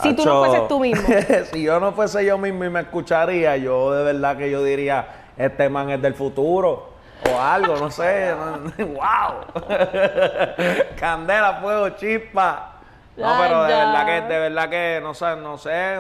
Si 0.04 0.14
tú 0.14 0.26
no 0.26 0.44
fueses 0.44 0.68
tú 0.68 0.80
mismo. 0.80 1.08
si 1.52 1.64
yo 1.64 1.80
no 1.80 1.94
fuese 1.94 2.24
yo 2.24 2.38
mismo 2.38 2.66
y 2.66 2.70
me 2.70 2.82
escucharía, 2.82 3.58
yo 3.58 3.92
de 3.92 4.04
verdad 4.04 4.38
que 4.38 4.52
yo 4.52 4.64
diría, 4.64 5.08
este 5.38 5.68
man 5.70 5.90
es 5.90 6.02
del 6.02 6.14
futuro. 6.14 6.95
O 7.32 7.40
algo, 7.40 7.78
no 7.78 7.90
sé. 7.90 8.34
¡Wow! 8.78 9.66
Candela, 11.00 11.60
fuego, 11.62 11.90
chispa. 11.92 12.74
No, 13.18 13.34
pero 13.40 13.64
de 13.64 13.74
verdad 13.74 14.06
que, 14.06 14.22
de 14.34 14.40
verdad 14.40 14.70
que, 14.70 15.00
no 15.02 15.14
sé, 15.14 15.36
no 15.38 15.58
sé. 15.58 16.00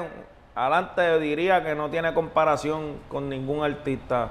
Adelante 0.55 1.19
diría 1.19 1.63
que 1.63 1.75
no 1.75 1.89
tiene 1.89 2.13
comparación 2.13 2.99
con 3.09 3.29
ningún 3.29 3.63
artista. 3.63 4.29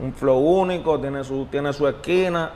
Un 0.00 0.12
flow 0.14 0.38
único, 0.38 0.98
tiene 1.00 1.24
su, 1.24 1.46
tiene 1.46 1.72
su 1.72 1.86
esquina 1.86 2.50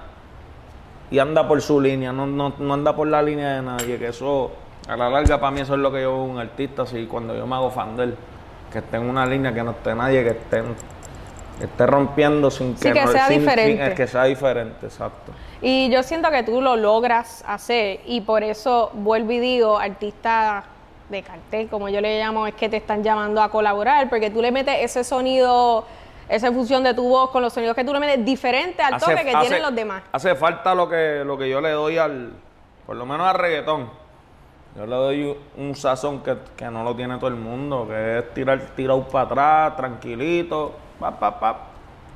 y 1.11 1.18
anda 1.18 1.47
por 1.47 1.61
su 1.61 1.80
línea, 1.80 2.12
no, 2.12 2.26
no, 2.26 2.54
no 2.59 2.75
anda 2.75 2.95
por 2.95 3.06
la 3.06 3.23
línea 3.23 3.54
de 3.56 3.62
nadie, 3.62 3.99
que 3.99 4.09
eso, 4.09 4.52
a 4.88 4.97
la 4.97 5.09
larga 5.09 5.38
para 5.38 5.52
mí 5.52 5.61
eso 5.61 5.75
es 5.75 5.80
lo 5.80 5.92
que 5.92 6.02
yo 6.02 6.12
veo 6.12 6.25
un 6.25 6.38
artista, 6.38 6.83
así 6.83 7.06
cuando 7.06 7.37
yo 7.37 7.47
me 7.47 7.54
hago 7.54 7.71
fan 7.71 7.97
de 7.97 8.04
él, 8.04 8.16
que 8.73 8.78
esté 8.78 8.97
en 8.97 9.09
una 9.09 9.25
línea, 9.25 9.52
que 9.52 9.62
no 9.62 9.71
esté 9.73 9.95
nadie, 9.95 10.25
que 10.25 10.30
esté, 10.30 10.62
esté 11.60 11.86
rompiendo 11.86 12.50
sin 12.50 12.76
Sí, 12.76 12.84
que, 12.88 12.92
que 12.92 13.04
no- 13.04 13.12
sea 13.12 13.26
sin- 13.28 13.34
sin- 13.36 13.40
diferente. 13.42 13.86
es 13.88 13.94
que 13.94 14.06
sea 14.06 14.25
diferente, 14.25 14.86
exacto. 14.86 15.32
Y 15.62 15.88
yo 15.90 16.02
siento 16.02 16.30
que 16.30 16.42
tú 16.42 16.60
lo 16.60 16.76
logras 16.76 17.42
hacer 17.46 18.00
y 18.06 18.20
por 18.20 18.42
eso 18.42 18.90
vuelvo 18.94 19.32
y 19.32 19.38
digo, 19.38 19.78
artista 19.78 20.64
de 21.08 21.22
cartel, 21.22 21.68
como 21.68 21.88
yo 21.88 22.00
le 22.00 22.18
llamo, 22.18 22.46
es 22.46 22.54
que 22.54 22.68
te 22.68 22.76
están 22.76 23.02
llamando 23.02 23.40
a 23.40 23.48
colaborar 23.50 24.08
porque 24.08 24.30
tú 24.30 24.42
le 24.42 24.50
metes 24.52 24.76
ese 24.80 25.02
sonido, 25.04 25.86
esa 26.28 26.52
fusión 26.52 26.82
de 26.82 26.92
tu 26.94 27.08
voz 27.08 27.30
con 27.30 27.42
los 27.42 27.52
sonidos 27.52 27.75
que 27.76 27.84
tú 27.84 27.92
le 27.92 28.00
metes 28.00 28.25
diferente 28.25 28.82
al 28.82 29.00
toque 29.00 29.25
que 29.25 29.34
tienen 29.40 29.62
los 29.62 29.75
demás. 29.75 30.02
Hace 30.12 30.34
falta 30.34 30.75
lo 30.75 30.88
que, 30.88 31.22
lo 31.25 31.38
que 31.38 31.48
yo 31.48 31.60
le 31.60 31.70
doy 31.70 31.96
al, 31.96 32.32
por 32.86 32.96
lo 32.96 33.06
menos 33.06 33.26
al 33.28 33.36
reggaetón. 33.36 33.88
Yo 34.76 34.84
le 34.84 34.94
doy 34.94 35.36
un 35.56 35.75
sazón 35.75 36.22
que, 36.22 36.36
que 36.54 36.66
no 36.66 36.84
lo 36.84 36.94
tiene 36.94 37.16
todo 37.16 37.28
el 37.28 37.36
mundo, 37.36 37.86
que 37.88 38.18
es 38.18 38.34
tirar 38.34 38.60
tirado 38.76 39.08
para 39.08 39.25
atrás, 39.25 39.76
tranquilito, 39.76 40.75
pap, 40.99 41.19
pap, 41.19 41.41
pap. 41.41 41.57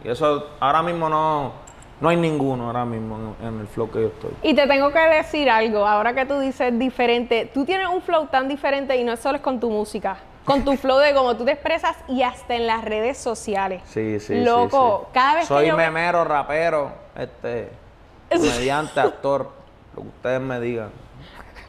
Y 0.04 0.08
eso 0.08 0.48
ahora 0.60 0.82
mismo 0.82 1.08
no, 1.08 1.52
no 2.00 2.08
hay 2.08 2.16
ninguno 2.16 2.66
ahora 2.66 2.84
mismo 2.84 3.34
en, 3.40 3.46
en 3.48 3.60
el 3.60 3.66
flow 3.66 3.90
que 3.90 4.00
yo 4.00 4.08
estoy. 4.08 4.30
Y 4.42 4.54
te 4.54 4.66
tengo 4.66 4.90
que 4.90 4.98
decir 4.98 5.50
algo, 5.50 5.86
ahora 5.86 6.14
que 6.14 6.26
tú 6.26 6.38
dices 6.40 6.76
diferente, 6.78 7.50
tú 7.52 7.64
tienes 7.64 7.88
un 7.88 8.00
flow 8.00 8.26
tan 8.26 8.48
diferente 8.48 8.96
y 8.96 9.04
no 9.04 9.16
solo 9.16 9.36
es 9.36 9.42
con 9.42 9.60
tu 9.60 9.70
música, 9.70 10.16
con 10.44 10.64
tu 10.64 10.76
flow 10.76 10.98
de 10.98 11.14
cómo 11.14 11.36
tú 11.36 11.44
te 11.44 11.52
expresas 11.52 11.96
y 12.08 12.22
hasta 12.22 12.54
en 12.54 12.66
las 12.66 12.84
redes 12.84 13.18
sociales. 13.18 13.82
Sí, 13.86 14.18
sí, 14.20 14.26
sí, 14.34 14.44
Loco, 14.44 15.02
sí. 15.04 15.10
cada 15.12 15.34
vez 15.36 15.46
Soy 15.46 15.64
que 15.64 15.70
yo... 15.70 15.76
memero, 15.76 16.24
rapero, 16.24 16.90
este, 17.16 17.70
comediante, 18.30 19.00
actor, 19.00 19.50
lo 19.94 20.02
que 20.02 20.08
ustedes 20.08 20.40
me 20.40 20.60
digan. 20.60 20.90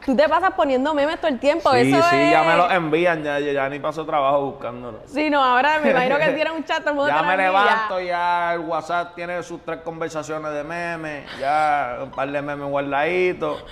Tú 0.06 0.16
te 0.16 0.28
pasas 0.28 0.52
poniendo 0.56 0.94
memes 0.94 1.18
todo 1.20 1.28
el 1.28 1.40
tiempo, 1.40 1.72
Sí, 1.74 1.94
eso 1.94 2.04
sí, 2.10 2.16
es... 2.16 2.32
ya 2.32 2.44
me 2.44 2.56
lo 2.58 2.72
envían, 2.72 3.24
ya, 3.24 3.40
ya, 3.40 3.52
ya 3.52 3.70
ni 3.70 3.80
paso 3.80 4.06
trabajo 4.06 4.42
buscándolo. 4.52 5.00
Sí, 5.06 5.30
no, 5.30 5.44
ahora 5.44 5.80
me 5.80 5.92
imagino 5.92 6.18
que 6.18 6.30
tiene 6.34 6.52
un 6.52 6.64
chat, 6.64 6.80
todo 6.80 6.90
el 6.90 6.96
mundo 6.96 7.12
Ya 7.12 7.22
me 7.24 7.38
levanto, 7.38 8.00
ya 8.00 8.54
el 8.54 8.62
WhatsApp 8.62 9.14
tiene 9.16 9.42
sus 9.44 9.64
tres 9.64 9.82
conversaciones 9.82 10.52
de 10.54 10.64
memes, 10.64 11.26
ya 11.40 12.00
un 12.02 12.12
par 12.12 12.30
de 12.32 12.42
memes 12.42 12.68
guardaditos. 12.68 13.64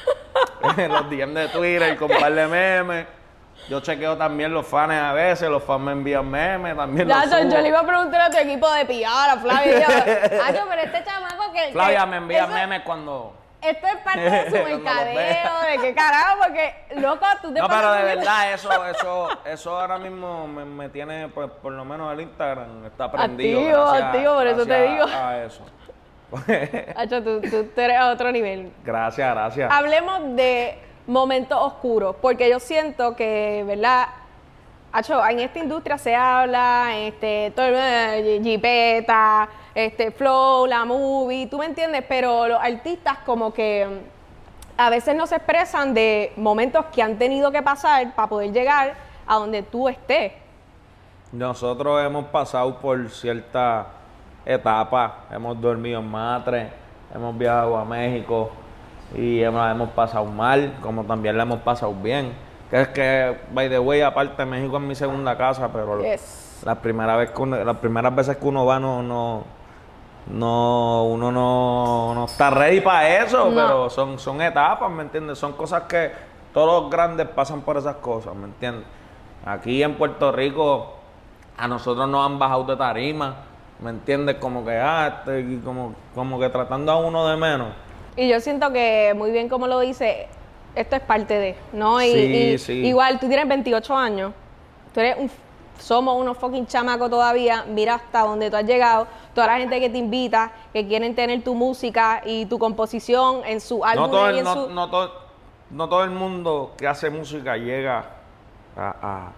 los 0.90 1.10
DM 1.10 1.34
de 1.34 1.48
Twitter 1.50 1.98
con 1.98 2.12
un 2.12 2.18
par 2.20 2.32
de 2.34 2.48
memes. 2.48 3.08
Yo 3.68 3.82
chequeo 3.82 4.16
también 4.18 4.54
los 4.54 4.66
fans 4.66 4.94
a 4.94 5.14
veces, 5.14 5.50
los 5.50 5.64
fans 5.64 5.82
me 5.82 5.92
envían 5.92 6.30
memes, 6.30 6.76
también 6.76 7.08
los 7.08 7.18
Nacho, 7.18 7.38
subo. 7.42 7.52
yo 7.52 7.62
le 7.62 7.68
iba 7.68 7.80
a 7.80 7.86
preguntar 7.86 8.22
a 8.22 8.30
tu 8.30 8.38
equipo 8.38 8.72
de 8.74 8.86
PR, 8.86 9.06
a 9.32 9.38
Flavia. 9.38 9.78
y 9.78 9.82
yo, 9.82 10.38
Nacho, 10.38 10.66
pero 10.70 10.82
este 10.82 11.04
chamaco 11.04 11.52
que. 11.52 11.72
Flavia 11.72 12.00
que 12.02 12.06
me 12.08 12.18
envía 12.18 12.44
eso- 12.46 12.54
memes 12.54 12.82
cuando... 12.84 13.34
Esto 13.62 13.88
es 13.88 13.96
parte 13.98 14.22
de 14.22 14.46
su 14.50 14.56
mercadeo, 14.70 15.62
de 15.70 15.78
qué 15.82 15.94
carajo, 15.94 16.38
porque, 16.46 16.74
loco, 16.96 17.26
tú 17.42 17.54
te 17.54 17.60
No, 17.60 17.68
pero 17.68 17.92
de 17.92 18.04
verdad, 18.04 18.54
eso, 18.54 18.86
eso, 18.86 19.28
eso 19.46 19.80
ahora 19.80 19.98
mismo 19.98 20.48
me, 20.48 20.64
me 20.64 20.88
tiene, 20.90 21.28
pues, 21.28 21.50
por 21.62 21.74
lo 21.74 21.84
menos 21.84 22.14
el 22.14 22.22
Instagram 22.22 22.86
está 22.86 23.12
prendido. 23.12 23.60
Activo, 23.60 23.84
gracias- 23.86 24.04
activo, 24.06 24.34
por 24.36 24.48
eso 24.48 24.66
te 24.66 24.82
digo. 24.84 25.06
A 25.06 25.38
eso. 25.44 25.66
Nacho, 26.96 27.24
tú, 27.24 27.42
tú- 27.42 27.82
eres 27.82 27.98
a 27.98 28.10
otro 28.12 28.32
nivel. 28.32 28.72
gracias, 28.84 29.34
gracias. 29.34 29.72
Hablemos 29.72 30.36
de 30.36 30.78
momentos 31.08 31.58
oscuros, 31.60 32.16
porque 32.22 32.50
yo 32.50 32.60
siento 32.60 33.16
que, 33.16 33.64
¿verdad? 33.68 34.08
Hacho, 34.92 35.26
en 35.28 35.40
esta 35.40 35.60
industria 35.60 35.98
se 35.98 36.16
habla, 36.16 36.92
este, 36.98 37.52
todo 37.56 37.66
el 37.68 37.76
eh, 37.76 38.40
Jipeta, 38.44 39.50
este, 39.86 40.12
Flow, 40.12 40.66
la 40.68 40.86
movie, 40.86 41.48
tú 41.48 41.58
me 41.58 41.66
entiendes, 41.66 42.04
pero 42.08 42.48
los 42.48 42.60
artistas 42.62 43.18
como 43.26 43.54
que 43.54 43.86
mm, 43.88 44.80
a 44.82 44.90
veces 44.90 45.16
no 45.16 45.28
se 45.28 45.36
expresan 45.36 45.94
de 45.94 46.32
momentos 46.38 46.86
que 46.94 47.02
han 47.02 47.18
tenido 47.18 47.52
que 47.52 47.62
pasar 47.62 48.14
para 48.16 48.28
poder 48.30 48.52
llegar 48.52 48.94
a 49.28 49.36
donde 49.36 49.62
tú 49.64 49.90
estés. 49.90 50.34
Nosotros 51.32 52.04
hemos 52.04 52.26
pasado 52.26 52.80
por 52.80 53.10
ciertas 53.10 53.86
etapas, 54.46 55.12
hemos 55.32 55.60
dormido 55.62 56.00
en 56.00 56.10
Matre, 56.10 56.70
hemos 57.14 57.38
viajado 57.38 57.78
a 57.78 57.86
México 57.86 58.50
y 59.16 59.42
hemos, 59.42 59.70
hemos 59.70 59.90
pasado 59.90 60.26
mal, 60.26 60.74
como 60.82 61.04
también 61.04 61.38
la 61.38 61.44
hemos 61.44 61.60
pasado 61.60 61.94
bien. 61.94 62.34
Que 62.72 62.82
es 62.82 62.88
que, 62.90 63.38
by 63.52 63.68
the 63.70 63.80
way, 63.80 64.02
aparte 64.02 64.46
México 64.46 64.78
es 64.78 64.84
mi 64.84 64.96
segunda 64.96 65.36
casa, 65.38 65.70
pero 65.72 66.02
Yes. 66.04 66.62
la 66.66 66.76
primera 66.76 67.16
vez 67.16 67.32
que 67.32 67.42
uno- 67.42 67.64
las 67.64 67.78
primeras 67.78 68.16
veces 68.16 68.38
que 68.38 68.46
uno 68.46 68.66
va 68.66 68.80
no, 68.80 69.02
no, 69.04 69.44
no 70.30 71.06
uno 71.06 71.32
no, 71.32 72.14
no 72.14 72.26
está 72.26 72.50
ready 72.50 72.82
para 72.82 73.24
eso, 73.24 73.46
No. 73.50 73.56
pero 73.56 73.90
son, 73.90 74.20
son 74.20 74.42
etapas, 74.42 74.90
¿me 74.92 75.04
entiendes? 75.04 75.38
Son 75.40 75.54
cosas 75.54 75.84
que 75.84 76.12
todos 76.54 76.84
los 76.84 76.92
grandes 76.92 77.28
pasan 77.28 77.62
por 77.62 77.78
esas 77.78 77.96
cosas, 77.98 78.36
¿me 78.36 78.46
entiendes? 78.46 78.86
Aquí 79.46 79.82
en 79.82 79.96
Puerto 79.96 80.32
Rico 80.32 80.94
a 81.58 81.68
nosotros 81.68 82.08
nos 82.08 82.26
han 82.26 82.38
bajado 82.40 82.64
de 82.66 82.76
tarima, 82.78 83.36
¿me 83.80 83.90
entiendes? 83.90 84.36
Como 84.38 84.64
que, 84.64 84.78
ah, 84.78 85.24
este, 85.26 85.60
como, 85.64 85.94
como 86.14 86.40
que 86.40 86.50
tratando 86.50 86.92
a 86.92 86.98
uno 86.98 87.28
de 87.28 87.36
menos. 87.38 87.70
Y 88.16 88.28
yo 88.30 88.40
siento 88.40 88.72
que, 88.72 89.14
muy 89.16 89.32
bien 89.32 89.50
como 89.50 89.68
lo 89.68 89.80
dice, 89.80 90.28
esto 90.76 90.96
es 90.96 91.02
parte 91.02 91.34
de, 91.38 91.56
¿no? 91.74 92.02
Y, 92.02 92.12
Sí, 92.12 92.20
y 92.54 92.58
sí. 92.58 92.74
igual, 92.86 93.20
tú 93.20 93.28
tienes 93.28 93.48
28 93.48 93.96
años, 93.96 94.34
tú 94.94 95.00
eres 95.00 95.18
un, 95.18 95.32
somos 95.80 96.20
unos 96.20 96.38
fucking 96.38 96.68
chamacos 96.68 97.10
todavía, 97.10 97.66
mira 97.68 97.96
hasta 97.96 98.22
donde 98.22 98.50
tú 98.50 98.58
has 98.58 98.66
llegado, 98.66 99.08
toda 99.34 99.48
la 99.48 99.58
gente 99.58 99.80
que 99.80 99.90
te 99.90 99.98
invita, 99.98 100.52
que 100.74 100.88
quieren 100.88 101.16
tener 101.16 101.44
tu 101.44 101.56
música 101.56 102.22
y 102.26 102.46
tu 102.46 102.60
composición 102.60 103.42
en 103.46 103.60
su 103.62 103.84
álbum 103.84 104.06
No 104.06 104.12
todo, 104.12 104.26
y 104.28 104.30
el, 104.34 104.38
en 104.40 104.44
no, 104.44 104.54
su... 104.54 104.70
no 104.70 104.90
todo, 104.90 105.12
no 105.72 105.90
todo 105.90 106.04
el 106.04 106.12
mundo 106.12 106.74
que 106.78 106.88
hace 106.88 107.10
música 107.10 107.58
llega 107.58 108.06
a, 108.78 108.96
a- 109.02 109.32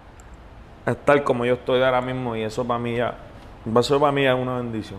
a 0.84 0.90
estar 0.90 1.22
como 1.22 1.44
yo 1.44 1.54
estoy 1.54 1.80
ahora 1.82 2.00
mismo 2.00 2.34
y 2.36 2.42
eso 2.42 2.64
para 2.66 2.78
mí 2.78 2.96
ya, 2.96 3.14
eso 3.78 4.00
para 4.00 4.10
mí 4.12 4.26
es 4.26 4.34
una 4.34 4.56
bendición, 4.56 4.98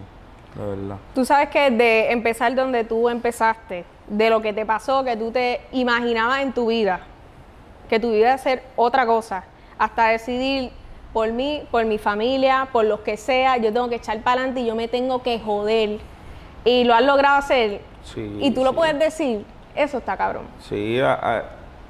de 0.55 0.65
verdad. 0.65 0.95
Tú 1.13 1.25
sabes 1.25 1.49
que 1.49 1.69
de 1.71 2.11
empezar 2.11 2.55
donde 2.55 2.83
tú 2.85 3.09
empezaste, 3.09 3.83
de 4.07 4.29
lo 4.29 4.41
que 4.41 4.53
te 4.53 4.65
pasó, 4.65 5.03
que 5.03 5.17
tú 5.17 5.31
te 5.31 5.61
imaginabas 5.73 6.41
en 6.41 6.53
tu 6.53 6.67
vida, 6.67 7.01
que 7.89 7.99
tu 7.99 8.11
vida 8.11 8.19
iba 8.27 8.33
a 8.33 8.37
ser 8.37 8.63
otra 8.75 9.05
cosa, 9.05 9.43
hasta 9.77 10.07
decidir 10.09 10.71
por 11.13 11.31
mí, 11.31 11.63
por 11.71 11.85
mi 11.85 11.97
familia, 11.97 12.67
por 12.71 12.85
los 12.85 13.01
que 13.01 13.17
sea, 13.17 13.57
yo 13.57 13.71
tengo 13.71 13.87
que 13.89 13.95
echar 13.95 14.19
para 14.21 14.41
adelante 14.41 14.61
y 14.61 14.65
yo 14.65 14.75
me 14.75 14.87
tengo 14.87 15.21
que 15.21 15.39
joder. 15.39 15.99
Y 16.65 16.83
lo 16.85 16.93
has 16.95 17.03
logrado 17.03 17.37
hacer. 17.37 17.81
Sí, 18.03 18.37
y 18.41 18.51
tú 18.51 18.63
lo 18.63 18.73
puedes 18.73 18.97
decir, 18.97 19.45
eso 19.75 19.97
está 19.99 20.17
cabrón. 20.17 20.43
Sí, 20.59 20.99
a- 20.99 21.13
a- 21.13 21.43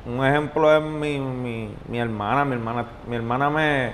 un 0.06 0.24
ejemplo 0.26 0.76
es 0.76 0.84
mi, 0.84 1.18
mi, 1.20 1.74
mi 1.88 1.98
hermana, 2.00 2.44
mi 2.44 2.54
hermana, 2.56 2.86
mi 3.08 3.16
hermana 3.16 3.50
me, 3.50 3.94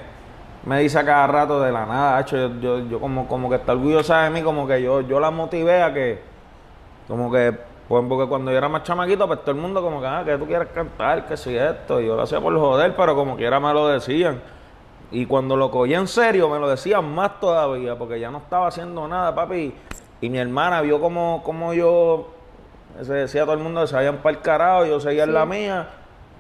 me 0.65 0.79
dice 0.79 0.97
a 0.97 1.05
cada 1.05 1.27
rato 1.27 1.61
de 1.61 1.71
la 1.71 1.85
nada, 1.85 2.19
hecho, 2.19 2.35
yo, 2.35 2.49
yo, 2.59 2.79
yo 2.89 2.99
como, 2.99 3.27
como 3.27 3.47
que 3.49 3.57
está 3.57 3.73
orgullosa 3.73 4.23
de 4.23 4.31
mí, 4.31 4.41
como 4.41 4.65
que 4.67 4.81
yo, 4.81 5.01
yo 5.01 5.19
la 5.19 5.29
motivé 5.29 5.83
a 5.83 5.93
que, 5.93 6.19
como 7.07 7.31
que, 7.31 7.53
pues, 7.87 8.03
porque 8.09 8.27
cuando 8.27 8.51
yo 8.51 8.57
era 8.57 8.67
más 8.69 8.83
chamaquito, 8.83 9.27
pues 9.27 9.41
todo 9.41 9.51
el 9.51 9.57
mundo 9.61 9.81
como 9.83 10.01
que, 10.01 10.07
ah, 10.07 10.23
que 10.25 10.37
tú 10.37 10.47
quieres 10.47 10.69
cantar, 10.69 11.27
que 11.27 11.37
si 11.37 11.55
esto, 11.55 12.01
y 12.01 12.07
yo 12.07 12.15
lo 12.15 12.23
hacía 12.23 12.41
por 12.41 12.57
joder, 12.57 12.95
pero 12.95 13.15
como 13.15 13.35
quiera 13.35 13.59
me 13.59 13.71
lo 13.73 13.87
decían. 13.89 14.41
Y 15.11 15.25
cuando 15.25 15.55
lo 15.55 15.71
cogí 15.71 15.93
en 15.93 16.07
serio, 16.07 16.49
me 16.49 16.59
lo 16.59 16.69
decían 16.69 17.13
más 17.13 17.39
todavía, 17.39 17.95
porque 17.97 18.19
ya 18.19 18.29
no 18.29 18.37
estaba 18.39 18.67
haciendo 18.67 19.07
nada, 19.07 19.33
papi. 19.33 19.73
Y 20.21 20.29
mi 20.29 20.37
hermana 20.37 20.81
vio 20.81 20.99
como, 21.01 21.41
como 21.43 21.73
yo 21.73 22.29
se 23.01 23.13
decía 23.13 23.41
a 23.43 23.45
todo 23.45 23.55
el 23.55 23.61
mundo 23.61 23.81
que 23.81 23.87
se 23.87 24.07
el 24.07 24.39
carajo, 24.41 24.85
yo 24.85 24.99
seguía 24.99 25.23
en 25.23 25.33
la 25.33 25.45
mía. 25.45 25.87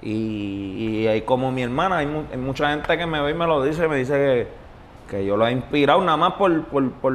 Y, 0.01 1.01
y 1.01 1.07
ahí 1.07 1.21
como 1.21 1.51
mi 1.51 1.63
hermana, 1.63 1.97
hay, 1.97 2.05
mu- 2.05 2.23
hay 2.31 2.37
mucha 2.37 2.69
gente 2.69 2.97
que 2.97 3.05
me 3.05 3.19
ve 3.21 3.31
y 3.31 3.33
me 3.33 3.47
lo 3.47 3.63
dice, 3.63 3.87
me 3.87 3.97
dice 3.97 4.13
que, 4.13 4.47
que 5.17 5.25
yo 5.25 5.35
lo 5.35 5.47
he 5.47 5.51
inspirado 5.51 6.01
nada 6.01 6.15
más 6.17 6.33
por, 6.33 6.63
por, 6.65 6.91
por, 6.93 7.13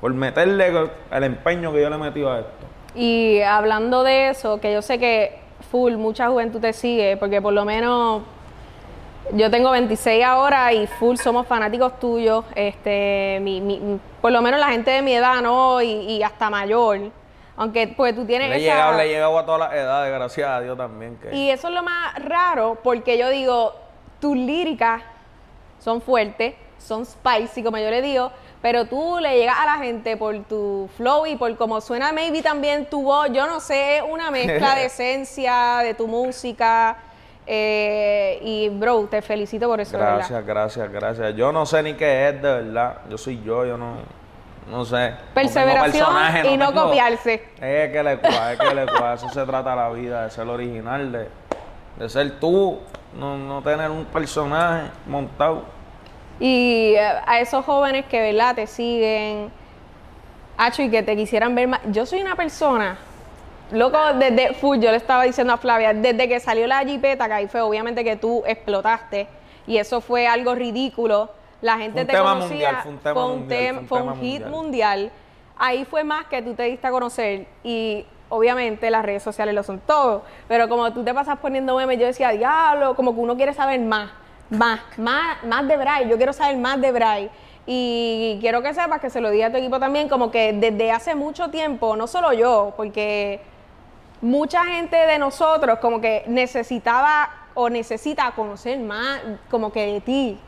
por 0.00 0.14
meterle 0.14 0.88
el 1.10 1.24
empeño 1.24 1.72
que 1.72 1.80
yo 1.82 1.88
le 1.90 1.96
he 1.96 1.98
metido 1.98 2.30
a 2.30 2.40
esto. 2.40 2.52
Y 2.94 3.40
hablando 3.40 4.04
de 4.04 4.28
eso, 4.28 4.60
que 4.60 4.72
yo 4.72 4.82
sé 4.82 4.98
que 4.98 5.40
full, 5.70 5.94
mucha 5.94 6.28
juventud 6.28 6.60
te 6.60 6.72
sigue, 6.72 7.16
porque 7.16 7.40
por 7.42 7.52
lo 7.52 7.64
menos 7.64 8.22
yo 9.32 9.50
tengo 9.50 9.70
26 9.70 10.24
ahora 10.24 10.72
y 10.72 10.86
full 10.86 11.16
somos 11.16 11.46
fanáticos 11.46 11.98
tuyos, 11.98 12.44
este, 12.54 13.38
mi, 13.42 13.60
mi- 13.60 13.98
por 14.20 14.32
lo 14.32 14.42
menos 14.42 14.60
la 14.60 14.68
gente 14.68 14.90
de 14.90 15.02
mi 15.02 15.14
edad, 15.14 15.40
¿no? 15.42 15.80
Y, 15.82 15.90
y 15.90 16.22
hasta 16.22 16.50
mayor. 16.50 17.00
Aunque 17.56 17.86
pues 17.88 18.14
tú 18.14 18.24
tienes 18.26 18.48
Le 18.50 18.56
he 18.56 18.58
esa- 18.66 18.74
llegado, 18.74 18.96
le 18.98 19.04
he 19.04 19.08
llegado 19.08 19.38
a 19.38 19.44
todas 19.46 19.60
las 19.60 19.72
edades, 19.74 20.12
gracias 20.12 20.48
a 20.48 20.60
Dios 20.60 20.76
también. 20.76 21.16
Que... 21.18 21.34
Y 21.34 21.50
eso 21.50 21.68
es 21.68 21.74
lo 21.74 21.82
más 21.82 22.14
raro, 22.24 22.78
porque 22.82 23.16
yo 23.16 23.28
digo, 23.30 23.74
tus 24.20 24.36
líricas 24.36 25.02
son 25.78 26.00
fuertes, 26.02 26.54
son 26.78 27.06
spicy, 27.06 27.62
como 27.62 27.78
yo 27.78 27.90
le 27.90 28.02
digo, 28.02 28.30
pero 28.60 28.86
tú 28.86 29.18
le 29.20 29.38
llegas 29.38 29.56
a 29.58 29.66
la 29.66 29.76
gente 29.78 30.16
por 30.16 30.36
tu 30.44 30.88
flow 30.96 31.26
y 31.26 31.36
por 31.36 31.54
cómo 31.56 31.80
suena 31.80 32.12
maybe 32.12 32.42
también 32.42 32.86
tu 32.86 33.02
voz, 33.02 33.28
yo 33.32 33.46
no 33.46 33.60
sé, 33.60 34.02
una 34.08 34.30
mezcla 34.30 34.74
de 34.74 34.84
esencia, 34.86 35.78
de 35.82 35.94
tu 35.94 36.06
música. 36.08 36.96
Eh, 37.46 38.38
y 38.42 38.68
bro, 38.70 39.06
te 39.10 39.20
felicito 39.22 39.66
por 39.68 39.80
eso. 39.80 39.98
Gracias, 39.98 40.44
gracias, 40.46 40.90
gracias. 40.90 41.34
Yo 41.36 41.52
no 41.52 41.66
sé 41.66 41.82
ni 41.82 41.94
qué 41.94 42.28
es 42.28 42.34
de 42.42 42.52
verdad. 42.62 42.98
Yo 43.10 43.18
soy 43.18 43.42
yo, 43.42 43.64
yo 43.66 43.76
no, 43.76 43.96
no 44.70 44.84
sé. 44.84 45.12
Perseveración 45.34 46.06
y 46.46 46.56
no 46.56 46.68
tengo- 46.68 46.84
copiarse. 46.86 47.44
Es 47.60 47.92
que 47.92 48.02
le 48.02 48.18
cua, 48.18 48.52
es 48.52 48.58
que 48.58 48.74
le 48.74 48.86
cua. 48.86 49.14
Eso 49.14 49.28
se 49.28 49.44
trata 49.44 49.74
la 49.76 49.90
vida, 49.90 50.24
de 50.24 50.30
ser 50.30 50.46
original, 50.48 51.12
de, 51.12 51.28
de 51.98 52.08
ser 52.08 52.38
tú, 52.40 52.80
no, 53.18 53.36
no 53.36 53.62
tener 53.62 53.90
un 53.90 54.04
personaje 54.06 54.90
montado. 55.06 55.64
Y 56.40 56.94
eh, 56.96 57.12
a 57.26 57.38
esos 57.40 57.64
jóvenes 57.64 58.06
que, 58.06 58.20
¿verdad? 58.20 58.54
Te 58.56 58.66
siguen, 58.66 59.50
Hacho, 60.56 60.82
y 60.82 60.90
que 60.90 61.02
te 61.02 61.14
quisieran 61.16 61.54
ver 61.54 61.68
más. 61.68 61.80
Yo 61.90 62.06
soy 62.06 62.20
una 62.22 62.34
persona, 62.36 62.96
loco, 63.72 63.98
desde, 64.18 64.54
full, 64.54 64.78
yo 64.78 64.90
le 64.90 64.96
estaba 64.96 65.24
diciendo 65.24 65.52
a 65.52 65.56
Flavia, 65.56 65.94
desde 65.94 66.28
que 66.28 66.40
salió 66.40 66.66
la 66.66 66.80
jipeta, 66.84 67.26
que 67.26 67.32
ahí 67.32 67.48
fue 67.48 67.60
obviamente 67.60 68.04
que 68.04 68.16
tú 68.16 68.42
explotaste, 68.46 69.26
y 69.66 69.78
eso 69.78 70.00
fue 70.00 70.26
algo 70.26 70.54
ridículo. 70.54 71.30
La 71.60 71.78
gente 71.78 72.02
un 72.02 72.06
te 72.06 72.12
tema 72.12 72.34
conocía, 72.34 72.82
mundial, 72.82 72.82
fue 72.82 72.92
un 72.92 72.98
tema 72.98 73.14
fue 73.14 73.24
un, 73.24 73.38
mundial, 73.38 73.86
fue 73.86 73.98
un 74.02 74.08
tema 74.08 74.16
hit 74.20 74.46
mundial. 74.46 74.50
mundial. 74.50 75.10
Ahí 75.56 75.84
fue 75.84 76.04
más 76.04 76.26
que 76.26 76.42
tú 76.42 76.54
te 76.54 76.64
diste 76.64 76.86
a 76.86 76.90
conocer 76.90 77.46
y 77.62 78.04
obviamente 78.28 78.90
las 78.90 79.04
redes 79.04 79.22
sociales 79.22 79.54
lo 79.54 79.62
son 79.62 79.80
todo, 79.80 80.24
pero 80.48 80.68
como 80.68 80.92
tú 80.92 81.04
te 81.04 81.14
pasas 81.14 81.38
poniendo 81.38 81.76
memes, 81.76 81.98
yo 81.98 82.06
decía, 82.06 82.30
diablo, 82.30 82.94
como 82.94 83.14
que 83.14 83.20
uno 83.20 83.36
quiere 83.36 83.54
saber 83.54 83.80
más, 83.80 84.10
más, 84.50 84.80
más, 84.98 85.42
más 85.44 85.66
de 85.68 85.76
Bray, 85.76 86.08
yo 86.08 86.16
quiero 86.16 86.32
saber 86.32 86.56
más 86.56 86.80
de 86.80 86.92
Bray. 86.92 87.30
Y 87.66 88.36
quiero 88.42 88.62
que 88.62 88.74
sepas 88.74 89.00
que 89.00 89.08
se 89.08 89.22
lo 89.22 89.30
diga 89.30 89.46
a 89.46 89.50
tu 89.50 89.56
equipo 89.56 89.80
también, 89.80 90.08
como 90.08 90.30
que 90.30 90.52
desde 90.52 90.92
hace 90.92 91.14
mucho 91.14 91.48
tiempo, 91.48 91.96
no 91.96 92.06
solo 92.06 92.34
yo, 92.34 92.74
porque 92.76 93.40
mucha 94.24 94.64
gente 94.64 94.96
de 94.96 95.18
nosotros 95.18 95.78
como 95.80 96.00
que 96.00 96.24
necesitaba 96.26 97.28
o 97.52 97.68
necesita 97.68 98.30
conocer 98.32 98.78
más 98.78 99.20
como 99.50 99.70
que 99.70 99.92
de 99.92 100.00
ti. 100.00 100.40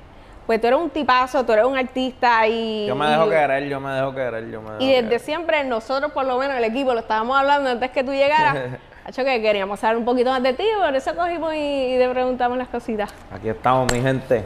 Pues 0.47 0.61
tú 0.61 0.69
eres 0.69 0.79
un 0.81 0.89
tipazo, 0.91 1.45
tú 1.45 1.53
eres 1.53 1.67
un 1.67 1.77
artista 1.77 2.47
y... 2.47 2.87
Yo 2.87 2.95
me 2.95 3.07
y- 3.07 3.11
dejo 3.11 3.29
querer, 3.29 3.65
yo 3.69 3.79
me 3.81 3.91
dejo 3.93 4.15
querer, 4.15 4.51
yo 4.51 4.63
me 4.63 4.71
dejo 4.71 4.83
y 4.83 4.89
desde 4.89 5.03
querer. 5.03 5.21
siempre 5.21 5.65
nosotros, 5.65 6.13
por 6.13 6.25
lo 6.25 6.39
menos 6.39 6.57
el 6.57 6.65
equipo, 6.65 6.95
lo 6.95 7.01
estábamos 7.01 7.37
hablando 7.37 7.69
antes 7.69 7.91
que 7.91 8.03
tú 8.03 8.13
llegaras, 8.13 8.57
hecho 9.07 9.25
que 9.25 9.43
queríamos 9.43 9.81
saber 9.81 9.99
un 9.99 10.05
poquito 10.05 10.31
más 10.31 10.43
de 10.43 10.55
ti, 10.55 10.65
por 10.79 10.95
eso 10.97 11.15
cogimos 11.15 11.53
y, 11.55 11.97
y 11.97 11.99
te 11.99 12.09
preguntamos 12.09 12.57
las 12.57 12.69
cositas. 12.69 13.13
Aquí 13.31 13.49
estamos, 13.51 13.93
mi 13.93 14.01
gente. 14.01 14.45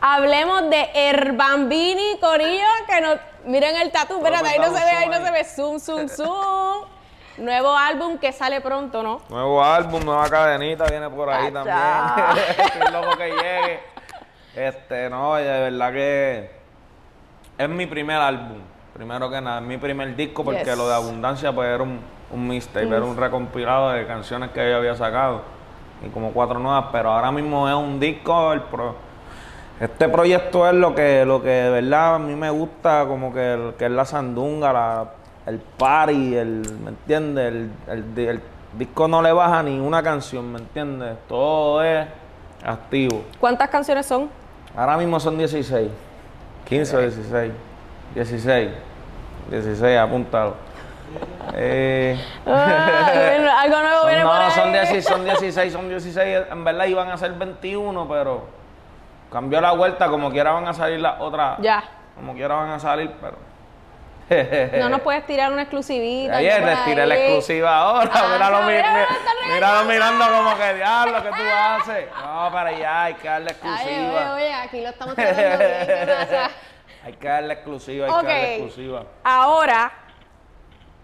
Hablemos 0.00 0.70
de 0.70 0.88
Herbambini, 0.94 2.18
Corillo, 2.20 2.64
que 2.88 3.00
no... 3.00 3.10
Miren 3.44 3.76
el 3.76 3.90
tatu, 3.90 4.16
espérate, 4.16 4.48
ahí 4.48 4.58
no 4.58 4.66
se 4.66 4.84
ve, 4.84 4.90
ahí 4.90 5.08
no 5.08 5.24
se 5.24 5.30
ve, 5.30 5.44
zoom, 5.44 5.78
zoom, 5.78 6.08
zoom. 6.08 6.59
Nuevo 7.40 7.74
álbum 7.76 8.18
que 8.18 8.32
sale 8.32 8.60
pronto, 8.60 9.02
¿no? 9.02 9.20
Nuevo 9.30 9.64
álbum, 9.64 10.04
nueva 10.04 10.28
cadenita 10.28 10.84
viene 10.84 11.08
por 11.08 11.30
ahí 11.30 11.50
también. 11.50 11.76
Estoy 12.58 12.92
loco 12.92 13.16
que 13.16 13.28
llegue. 13.30 13.80
Este, 14.54 15.08
no, 15.08 15.34
de 15.36 15.44
verdad 15.70 15.92
que 15.92 16.50
es 17.56 17.68
mi 17.68 17.86
primer 17.86 18.16
álbum. 18.20 18.58
Primero 18.92 19.30
que 19.30 19.40
nada, 19.40 19.60
es 19.60 19.64
mi 19.66 19.78
primer 19.78 20.14
disco 20.14 20.44
porque 20.44 20.64
Yes. 20.64 20.76
lo 20.76 20.86
de 20.88 20.94
Abundancia 20.94 21.52
pues 21.52 21.68
era 21.68 21.82
un, 21.82 22.00
un 22.30 22.48
mixtape, 22.48 22.88
era 22.88 23.02
un 23.04 23.16
recompilado 23.16 23.90
de 23.90 24.06
canciones 24.06 24.50
que 24.50 24.68
yo 24.70 24.76
había 24.76 24.94
sacado 24.94 25.40
y 26.04 26.08
como 26.10 26.32
cuatro 26.32 26.58
nuevas, 26.58 26.86
pero 26.92 27.10
ahora 27.12 27.30
mismo 27.32 27.66
es 27.68 27.74
un 27.74 27.98
disco. 27.98 28.52
El 28.52 28.60
pro- 28.62 28.96
este 29.80 30.08
proyecto 30.10 30.68
es 30.68 30.74
lo 30.74 30.94
que, 30.94 31.24
lo 31.24 31.40
que 31.42 31.48
de 31.48 31.70
verdad 31.70 32.16
a 32.16 32.18
mí 32.18 32.34
me 32.34 32.50
gusta, 32.50 33.06
como 33.06 33.32
que, 33.32 33.72
que 33.78 33.86
es 33.86 33.90
la 33.90 34.04
sandunga, 34.04 34.72
la, 34.74 35.06
el 35.50 35.58
party, 35.58 36.34
el, 36.36 36.62
¿me 36.82 36.90
entiendes? 36.90 37.46
El, 37.46 37.70
el 37.88 38.28
el 38.28 38.40
disco 38.74 39.06
no 39.08 39.20
le 39.20 39.32
baja 39.32 39.62
ni 39.62 39.78
una 39.80 40.02
canción, 40.02 40.52
¿me 40.52 40.58
entiendes? 40.58 41.16
Todo 41.28 41.82
es 41.82 42.06
activo. 42.64 43.24
¿Cuántas 43.40 43.68
canciones 43.68 44.06
son? 44.06 44.30
Ahora 44.76 44.96
mismo 44.96 45.18
son 45.20 45.36
16, 45.36 45.90
15 46.66 46.96
o 46.96 47.00
16, 47.00 47.52
16, 48.14 48.70
16, 49.50 49.98
apúntalo. 49.98 50.54
Eh, 51.54 52.16
Ah, 52.46 53.10
bueno, 53.12 53.50
algo 53.58 53.80
nuevo 53.80 53.98
son- 54.02 54.08
viene 54.08 54.22
por 54.24 54.32
no, 54.34 54.40
ahí. 54.40 54.50
son 54.52 54.72
16, 54.72 55.04
son 55.04 55.24
16, 55.24 55.72
son 55.72 55.88
16. 55.88 56.38
En 56.52 56.64
verdad 56.64 56.84
iban 56.86 57.08
a 57.10 57.16
ser 57.16 57.32
21, 57.32 58.06
pero 58.08 58.44
cambió 59.32 59.60
la 59.60 59.72
vuelta. 59.72 60.08
Como 60.08 60.30
quiera 60.30 60.52
van 60.52 60.68
a 60.68 60.72
salir 60.74 61.00
las 61.00 61.20
otras. 61.20 61.58
Ya. 61.60 61.82
Como 62.14 62.34
quiera 62.34 62.54
van 62.54 62.70
a 62.70 62.78
salir, 62.78 63.10
pero. 63.20 63.36
No 64.78 64.88
nos 64.88 65.00
puedes 65.02 65.26
tirar 65.26 65.52
una 65.52 65.62
exclusivita. 65.62 66.36
Ayer 66.36 66.62
les 66.62 66.84
tiré 66.84 67.06
la 67.06 67.16
exclusiva 67.16 67.76
ahora. 67.76 68.10
Ah, 68.12 68.28
míralo, 68.32 68.60
no, 68.60 68.66
mi- 68.66 68.72
mi- 68.74 69.54
míralo 69.54 69.84
mirando 69.88 70.24
como 70.26 70.56
que 70.56 70.74
diablo, 70.74 71.22
¿qué 71.22 71.28
tú 71.28 71.42
haces? 71.52 72.06
No, 72.22 72.50
para 72.52 72.70
allá 72.70 73.04
hay 73.04 73.14
que 73.14 73.28
darle 73.28 73.50
Ay, 73.50 73.56
exclusiva. 73.56 74.34
oye, 74.34 74.44
oye, 74.44 74.54
aquí 74.54 74.80
lo 74.80 74.88
estamos 74.90 75.14
tratando 75.14 75.58
bien. 75.58 75.86
¿qué 75.86 76.06
pasa? 76.06 76.50
hay 77.04 77.12
que 77.14 77.28
darle 77.28 77.54
exclusiva, 77.54 78.06
hay 78.06 78.12
Ok. 78.12 78.20
que 78.20 78.26
darle 78.26 78.54
exclusiva. 78.56 79.04
Ahora 79.24 79.92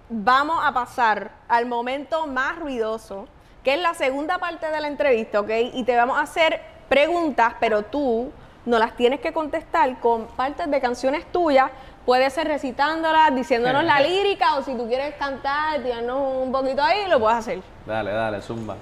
vamos 0.09 0.61
a 0.65 0.73
pasar 0.73 1.31
al 1.49 1.67
momento 1.67 2.27
más 2.27 2.57
ruidoso, 2.59 3.27
que 3.65 3.75
es 3.75 3.81
la 3.81 3.95
segunda 3.95 4.39
parte 4.39 4.71
de 4.71 4.81
la 4.81 4.87
entrevista, 4.89 5.41
¿ok? 5.41 5.51
Y 5.75 5.83
te 5.85 5.97
vamos 5.97 6.19
a 6.19 6.23
hacer 6.23 6.61
preguntas, 6.89 7.55
pero 7.59 7.83
tú 7.83 8.33
no 8.65 8.79
las 8.79 8.95
tienes 8.95 9.21
que 9.21 9.33
contestar 9.33 9.99
con 9.99 10.27
partes 10.29 10.71
de 10.71 10.81
canciones 10.81 11.25
tuyas. 11.33 11.71
Puede 12.07 12.31
ser 12.31 12.47
recitándolas, 12.47 13.35
diciéndonos 13.35 13.83
la 13.83 14.01
lírica, 14.01 14.55
o 14.55 14.63
si 14.63 14.77
tú 14.77 14.87
quieres 14.87 15.17
cantar, 15.17 15.81
tirarnos 15.83 16.45
un 16.45 16.53
poquito 16.53 16.81
ahí, 16.81 17.09
lo 17.09 17.19
puedes 17.19 17.39
hacer. 17.39 17.61
Dale, 17.85 18.13
dale, 18.13 18.41
zumba. 18.41 18.77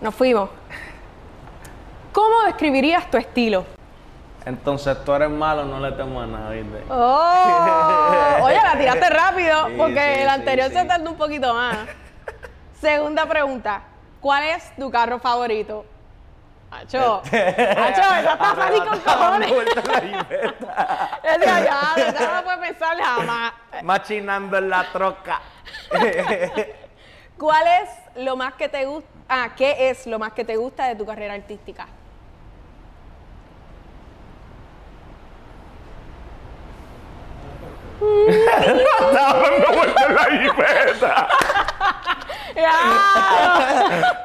Nos 0.00 0.14
fuimos. 0.14 0.48
¿Cómo 2.10 2.42
describirías 2.46 3.10
tu 3.10 3.18
estilo? 3.18 3.66
Entonces 4.46 4.96
tú 5.04 5.12
eres 5.12 5.28
malo, 5.28 5.66
no 5.66 5.78
le 5.78 5.92
temo 5.92 6.22
a 6.22 6.26
nada, 6.26 6.50
¿viste? 6.52 6.82
Oh, 6.88 8.38
oye, 8.44 8.56
la 8.64 8.78
tiraste 8.78 9.10
rápido 9.10 9.66
Sí, 9.66 9.74
porque 9.76 10.14
sí, 10.14 10.20
el 10.22 10.28
anterior 10.30 10.68
sí. 10.70 10.74
se 10.76 10.84
tardó 10.86 11.10
un 11.10 11.16
poquito 11.18 11.52
más. 11.52 11.76
Segunda 12.80 13.26
pregunta. 13.26 13.82
¿Cuál 14.22 14.44
es 14.44 14.74
tu 14.76 14.90
carro 14.90 15.18
favorito? 15.18 15.84
Acho, 16.70 17.20
Acho, 17.24 17.32
esa 17.32 18.20
está 18.32 18.54
fácil 18.54 18.84
con 18.84 19.00
cojones. 19.00 19.50
Decía, 21.22 21.60
ya, 21.64 22.12
ya 22.12 22.32
no 22.36 22.44
puedes 22.44 22.60
pensar 22.60 22.96
jamás. 23.02 23.52
Machinando 23.82 24.58
en 24.58 24.70
la 24.70 24.84
troca. 24.92 25.40
¿Cuál 27.38 27.66
es 27.82 27.90
lo 28.24 28.36
más 28.36 28.54
que 28.54 28.68
te 28.68 28.84
gusta? 28.84 29.08
Ah, 29.28 29.48
¿qué 29.56 29.90
es 29.90 30.06
lo 30.06 30.18
más 30.18 30.32
que 30.32 30.44
te 30.44 30.56
gusta 30.56 30.86
de 30.86 30.94
tu 30.96 31.06
carrera 31.06 31.34
artística? 31.34 31.86
Estaba 38.00 39.12
dando 39.12 39.72
vueltas 39.72 40.06
en 40.06 40.14
la 40.14 40.24
jipeta. 40.24 41.28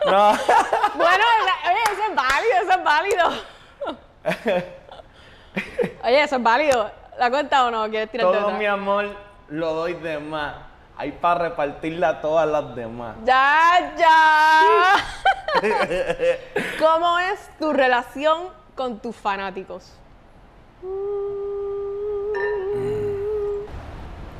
No. 0.05 0.37
Bueno, 0.95 1.23
la- 1.45 1.71
oye, 1.71 1.81
eso 2.61 2.71
es 2.71 2.83
válido. 2.95 3.29
Oye, 6.03 6.23
eso 6.23 6.35
es 6.35 6.43
válido. 6.43 6.91
¿La 7.17 7.29
cuenta 7.29 7.65
o 7.65 7.71
no? 7.71 7.89
¿Quieres 7.89 8.09
Todo 8.11 8.51
mi 8.51 8.65
amor 8.65 9.15
lo 9.49 9.73
doy 9.73 9.93
de 9.93 10.19
más. 10.19 10.55
Hay 10.97 11.11
para 11.11 11.49
repartirla 11.49 12.09
a 12.09 12.21
todas 12.21 12.47
las 12.47 12.75
demás. 12.75 13.15
Ya, 13.25 13.93
ya. 13.97 14.61
¿Cómo 16.79 17.19
es 17.19 17.49
tu 17.59 17.73
relación 17.73 18.49
con 18.75 18.99
tus 18.99 19.15
fanáticos? 19.15 19.93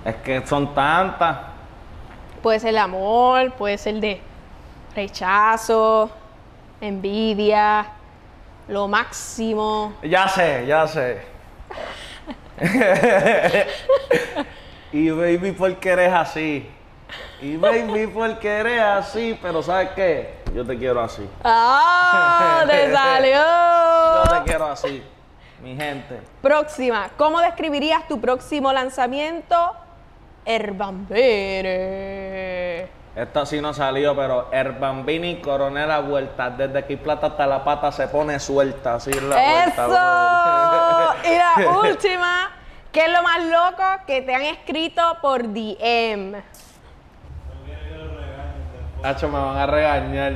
Es 0.05 0.15
que 0.17 0.45
son 0.47 0.73
tantas. 0.73 1.37
Puede 2.41 2.59
ser 2.59 2.73
de 2.73 2.79
amor, 2.79 3.51
puede 3.53 3.77
ser 3.77 3.95
de 3.95 4.21
rechazo, 4.95 6.09
envidia, 6.79 7.85
lo 8.67 8.87
máximo. 8.87 9.93
Ya 10.03 10.27
sé, 10.27 10.65
ya 10.65 10.87
sé. 10.87 11.21
y 14.91 15.09
baby, 15.09 15.51
porque 15.51 15.89
eres 15.89 16.13
así. 16.13 16.69
Y 17.41 17.57
baby, 17.57 18.07
porque 18.07 18.47
eres 18.47 18.81
así. 18.81 19.37
Pero 19.41 19.61
¿sabes 19.61 19.89
qué? 19.95 20.35
Yo 20.53 20.65
te 20.65 20.77
quiero 20.77 21.01
así. 21.01 21.27
¡Ah! 21.43 22.63
¡Te 22.67 22.87
Yo 22.89 22.95
salió! 22.95 23.41
te 24.29 24.49
quiero 24.49 24.65
así. 24.67 25.03
Mi 25.61 25.75
gente. 25.75 26.21
Próxima. 26.41 27.09
¿Cómo 27.17 27.39
describirías 27.41 28.07
tu 28.07 28.21
próximo 28.21 28.71
lanzamiento? 28.71 29.73
Herbambere. 30.45 32.24
Esta 33.15 33.45
sí 33.45 33.61
no 33.61 33.73
salió, 33.73 34.13
pero 34.13 34.49
el 34.51 34.73
Bambini 34.73 35.39
Coronel 35.39 35.89
a 35.89 35.99
vuelta. 35.99 36.49
Desde 36.49 36.79
aquí 36.79 36.97
plata 36.97 37.27
hasta 37.27 37.47
la 37.47 37.63
pata 37.63 37.89
se 37.91 38.09
pone 38.09 38.37
suelta. 38.41 38.95
Así 38.95 39.11
es 39.11 39.23
la. 39.23 39.63
¡Eso! 39.65 41.15
Y 41.23 41.37
la 41.37 41.69
última. 41.89 42.51
¿Qué 42.91 43.05
es 43.05 43.11
lo 43.11 43.23
más 43.23 43.43
loco 43.45 43.83
que 44.05 44.21
te 44.21 44.35
han 44.35 44.41
escrito 44.41 45.01
por 45.21 45.43
DM? 45.43 46.35
Hacho, 49.01 49.29
me 49.29 49.39
van 49.39 49.57
a 49.57 49.65
regañar. 49.65 50.33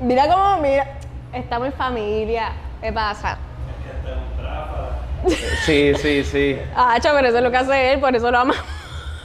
Mira 0.00 0.26
cómo, 0.26 0.58
mira. 0.58 0.98
Estamos 1.32 1.68
en 1.68 1.74
familia. 1.74 2.52
¿Qué 2.80 2.92
pasa? 2.92 3.38
Sí, 5.64 5.94
sí, 5.94 6.24
sí. 6.24 6.58
Ah, 6.74 6.96
pero 7.00 7.28
eso 7.28 7.36
es 7.38 7.42
lo 7.42 7.50
que 7.50 7.56
hace 7.56 7.92
él, 7.92 8.00
por 8.00 8.14
eso 8.16 8.30
lo 8.32 8.38
amamos. 8.38 8.83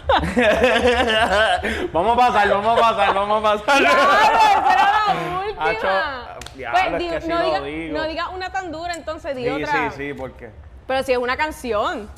vamos 1.93 2.13
a 2.13 2.17
pasar, 2.17 2.50
vamos 2.50 2.78
a 2.78 2.82
pasar, 2.82 3.13
vamos 3.15 3.39
a 3.39 3.41
pasar. 3.43 3.78
¡Claro! 3.80 4.02
¡Esa 4.12 4.74
era 4.74 4.84
la 5.08 5.39
última! 5.48 6.39
Diablo, 6.56 6.98
es 6.98 7.24
sí 7.24 7.30
no, 7.30 7.39
lo 7.39 7.45
diga, 7.45 7.62
digo. 7.62 7.98
no 7.98 8.04
diga 8.08 8.30
una 8.30 8.52
tan 8.52 8.72
dura, 8.72 8.93
entonces 8.93 9.36
di 9.36 9.43
Sí, 9.43 9.50
otra. 9.50 9.91
sí, 9.91 9.98
sí, 9.98 10.13
porque 10.13 10.50
Pero 10.88 11.04
si 11.04 11.12
es 11.13 11.17
una 11.17 11.38
canción. 11.38 12.10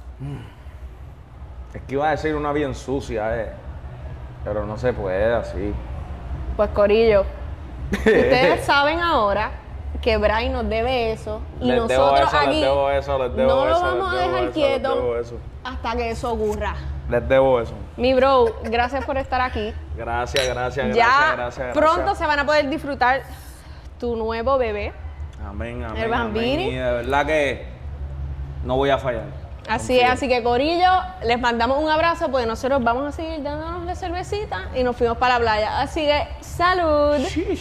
es 1.74 1.82
que 1.84 1.94
iba 1.94 2.08
a 2.08 2.12
decir 2.12 2.36
una 2.36 2.52
bien 2.52 2.74
sucia, 2.74 3.38
eh. 3.40 3.52
Pero 4.44 4.66
no 4.66 4.78
se 4.78 4.94
puede 4.94 5.34
así. 5.36 5.74
Pues 6.58 6.70
Corillo, 6.72 7.26
ustedes 7.92 8.66
saben 8.66 9.00
ahora 9.00 9.52
que 10.02 10.18
Brian 10.18 10.52
nos 10.54 10.68
debe 10.68 11.12
eso 11.12 11.42
y 11.60 11.66
Les 11.68 11.88
debo 11.88 12.06
nosotros 12.06 12.34
les 12.34 12.42
aquí 12.48 12.62
debo 12.62 12.90
eso, 12.90 13.20
les 13.20 13.36
debo 13.36 13.50
no 13.50 13.66
lo 13.68 13.80
vamos 13.82 14.14
a 14.14 14.18
dejar 14.18 14.44
eso, 14.46 14.52
quieto 14.54 15.16
hasta 15.64 15.96
que 15.96 16.10
eso 16.10 16.32
ocurra. 16.32 16.76
Les 17.12 17.28
debo 17.28 17.60
eso. 17.60 17.74
Mi 17.98 18.14
bro, 18.14 18.56
gracias 18.64 19.04
por 19.04 19.18
estar 19.18 19.42
aquí. 19.42 19.74
Gracias, 19.98 20.48
gracias, 20.48 20.96
ya 20.96 21.34
gracias, 21.34 21.36
gracias. 21.36 21.74
pronto 21.74 21.98
gracias. 21.98 22.18
se 22.20 22.26
van 22.26 22.40
a 22.40 22.46
poder 22.46 22.70
disfrutar 22.70 23.24
tu 24.00 24.16
nuevo 24.16 24.58
bebé. 24.58 24.94
Amén, 25.46 25.84
amén. 25.84 26.04
el 26.04 26.10
Bambini. 26.10 26.54
amén. 26.54 26.68
Y 26.70 26.76
de 26.76 26.92
verdad 26.92 27.26
que 27.26 27.66
no 28.64 28.78
voy 28.78 28.92
a 28.92 28.98
fallar. 28.98 29.26
Así 29.68 30.00
es, 30.00 30.10
así 30.10 30.30
que 30.30 30.42
Corillo, 30.42 30.90
les 31.26 31.40
mandamos 31.40 31.84
un 31.84 31.90
abrazo 31.90 32.32
porque 32.32 32.46
nosotros 32.48 32.82
vamos 32.82 33.06
a 33.06 33.12
seguir 33.12 33.44
dándonos 33.44 33.86
la 33.86 33.96
cervecita 33.96 34.70
y 34.74 34.82
nos 34.84 34.96
fuimos 34.96 35.18
para 35.18 35.38
la 35.38 35.42
playa. 35.42 35.82
Así 35.82 36.06
que 36.06 36.28
salud. 36.40 37.20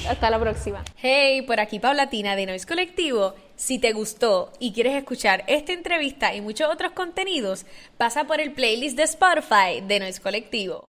Hasta 0.08 0.30
la 0.30 0.38
próxima. 0.38 0.82
Hey, 0.96 1.42
por 1.42 1.58
aquí 1.58 1.80
Paulatina 1.80 2.36
de 2.36 2.46
Noise 2.46 2.66
Colectivo. 2.66 3.34
Si 3.60 3.78
te 3.78 3.92
gustó 3.92 4.54
y 4.58 4.72
quieres 4.72 4.94
escuchar 4.94 5.44
esta 5.46 5.74
entrevista 5.74 6.34
y 6.34 6.40
muchos 6.40 6.72
otros 6.72 6.92
contenidos, 6.92 7.66
pasa 7.98 8.24
por 8.24 8.40
el 8.40 8.54
playlist 8.54 8.96
de 8.96 9.02
Spotify 9.02 9.82
de 9.86 10.00
Noise 10.00 10.22
Colectivo. 10.22 10.88